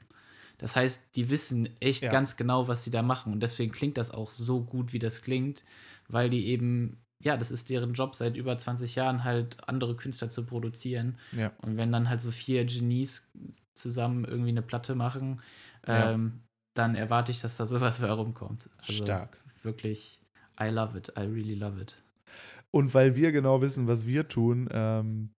Das 0.57 0.75
heißt, 0.75 1.15
die 1.15 1.29
wissen 1.29 1.69
echt 1.79 2.03
Ja. 2.03 2.11
ganz 2.11 2.37
genau, 2.37 2.67
was 2.67 2.83
sie 2.83 2.91
da 2.91 3.01
machen. 3.01 3.33
Und 3.33 3.39
deswegen 3.41 3.71
klingt 3.71 3.97
das 3.97 4.11
auch 4.11 4.31
so 4.31 4.61
gut, 4.63 4.93
wie 4.93 4.99
das 4.99 5.21
klingt, 5.21 5.63
weil 6.07 6.29
die 6.29 6.47
eben 6.47 6.97
ja, 7.23 7.37
das 7.37 7.49
ist 7.49 7.69
deren 7.69 7.93
Job 7.93 8.13
seit 8.13 8.35
über 8.37 8.55
20 8.55 8.93
Jahren, 8.95 9.23
halt 9.23 9.67
andere 9.67 9.95
Künstler 9.95 10.29
zu 10.29 10.45
produzieren. 10.45 11.17
Ja. 11.31 11.53
Und 11.61 11.75
wenn 11.77 11.91
dann 11.91 12.07
halt 12.09 12.21
so 12.21 12.29
vier 12.29 12.65
Genies 12.65 13.31
zusammen 13.73 14.25
irgendwie 14.25 14.49
eine 14.49 14.61
Platte 14.61 14.93
machen, 14.95 15.41
Ja. 15.87 16.11
ähm, 16.11 16.41
dann 16.75 16.93
erwarte 16.93 17.31
ich, 17.31 17.41
dass 17.41 17.57
da 17.57 17.65
sowas 17.65 17.99
bei 18.01 18.11
rumkommt. 18.11 18.69
Also 18.81 19.03
Stark. 19.03 19.37
Wirklich, 19.63 20.19
I 20.61 20.65
love 20.65 20.95
it. 20.97 21.13
I 21.17 21.21
really 21.21 21.55
love 21.55 21.81
it. 21.81 21.95
Und 22.69 22.93
weil 22.93 23.15
wir 23.15 23.31
genau 23.31 23.61
wissen, 23.61 23.87
was 23.87 24.05
wir 24.05 24.27
tun, 24.27 24.67
ähm, 24.71 25.31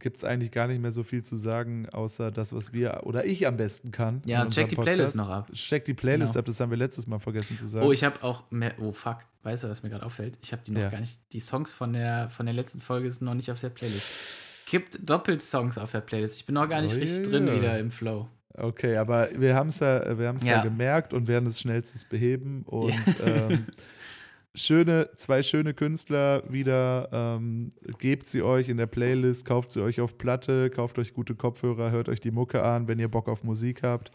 gibt 0.00 0.16
es 0.18 0.24
eigentlich 0.24 0.50
gar 0.50 0.66
nicht 0.66 0.80
mehr 0.80 0.92
so 0.92 1.02
viel 1.02 1.22
zu 1.22 1.36
sagen, 1.36 1.88
außer 1.90 2.30
das, 2.30 2.52
was 2.52 2.72
wir 2.72 3.02
oder 3.04 3.24
ich 3.24 3.46
am 3.46 3.56
besten 3.56 3.90
kann. 3.92 4.22
Ja, 4.24 4.44
check 4.46 4.68
die 4.68 4.76
Playlist 4.76 5.14
noch 5.16 5.28
ab. 5.28 5.50
Check 5.52 5.84
die 5.84 5.94
Playlist 5.94 6.32
Genau. 6.32 6.40
ab, 6.40 6.46
das 6.46 6.58
haben 6.60 6.70
wir 6.70 6.78
letztes 6.78 7.06
Mal 7.06 7.18
vergessen 7.20 7.56
zu 7.56 7.66
sagen. 7.66 7.86
Oh, 7.86 7.92
ich 7.92 8.02
habe 8.04 8.22
auch 8.24 8.50
mehr. 8.50 8.72
Oh, 8.80 8.92
fuck. 8.92 9.18
Weißt 9.42 9.64
du, 9.64 9.68
was 9.68 9.82
mir 9.82 9.90
gerade 9.90 10.04
auffällt? 10.04 10.38
Ich 10.42 10.52
habe 10.52 10.62
die 10.66 10.72
noch 10.72 10.80
Ja. 10.80 10.88
gar 10.90 11.00
nicht. 11.00 11.18
Die 11.32 11.40
Songs 11.40 11.72
von 11.72 11.92
der, 11.92 12.28
von 12.28 12.44
der 12.46 12.54
letzten 12.54 12.80
Folge 12.80 13.10
sind 13.10 13.24
noch 13.24 13.34
nicht 13.34 13.50
auf 13.50 13.60
der 13.60 13.70
Playlist. 13.70 14.66
Gibt 14.70 15.08
doppelt 15.08 15.42
Songs 15.42 15.78
auf 15.78 15.92
der 15.92 16.00
Playlist. 16.00 16.36
Ich 16.36 16.46
bin 16.46 16.54
noch 16.54 16.68
gar 16.68 16.80
nicht 16.82 16.94
Oh, 16.94 16.98
richtig 16.98 17.20
yeah. 17.20 17.30
drin 17.30 17.56
wieder 17.56 17.78
im 17.78 17.90
Flow. 17.90 18.28
Okay, 18.54 18.96
aber 18.96 19.28
wir 19.36 19.54
haben 19.54 19.68
es 19.68 19.78
ja, 19.80 20.18
wir 20.18 20.24
ja. 20.26 20.34
Ja. 20.42 20.62
gemerkt 20.62 21.14
und 21.14 21.28
werden 21.28 21.46
es 21.46 21.60
schnellstens 21.60 22.04
beheben. 22.04 22.62
Und 22.66 22.92
ähm, 23.24 23.66
schöne, 24.54 25.10
zwei 25.16 25.42
schöne 25.42 25.74
Künstler 25.74 26.42
wieder. 26.48 27.08
Ähm, 27.12 27.70
gebt 27.98 28.26
sie 28.26 28.42
euch 28.42 28.68
in 28.68 28.76
der 28.76 28.86
Playlist, 28.86 29.44
kauft 29.44 29.70
sie 29.70 29.82
euch 29.82 30.00
auf 30.00 30.18
Platte, 30.18 30.70
kauft 30.70 30.98
euch 30.98 31.14
gute 31.14 31.34
Kopfhörer, 31.34 31.90
hört 31.90 32.08
euch 32.08 32.20
die 32.20 32.30
Mucke 32.30 32.62
an, 32.62 32.88
wenn 32.88 32.98
ihr 32.98 33.08
Bock 33.08 33.28
auf 33.28 33.44
Musik 33.44 33.82
habt. 33.82 34.10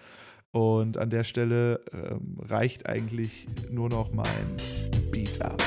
Und 0.51 0.97
an 0.97 1.09
der 1.09 1.25
Stelle 1.25 1.81
ähm, 1.91 2.37
reicht 2.39 2.87
eigentlich 2.87 3.47
nur 3.69 3.89
noch 3.89 4.13
mein 4.13 4.55
Beat 5.11 5.41
ab. 5.41 5.61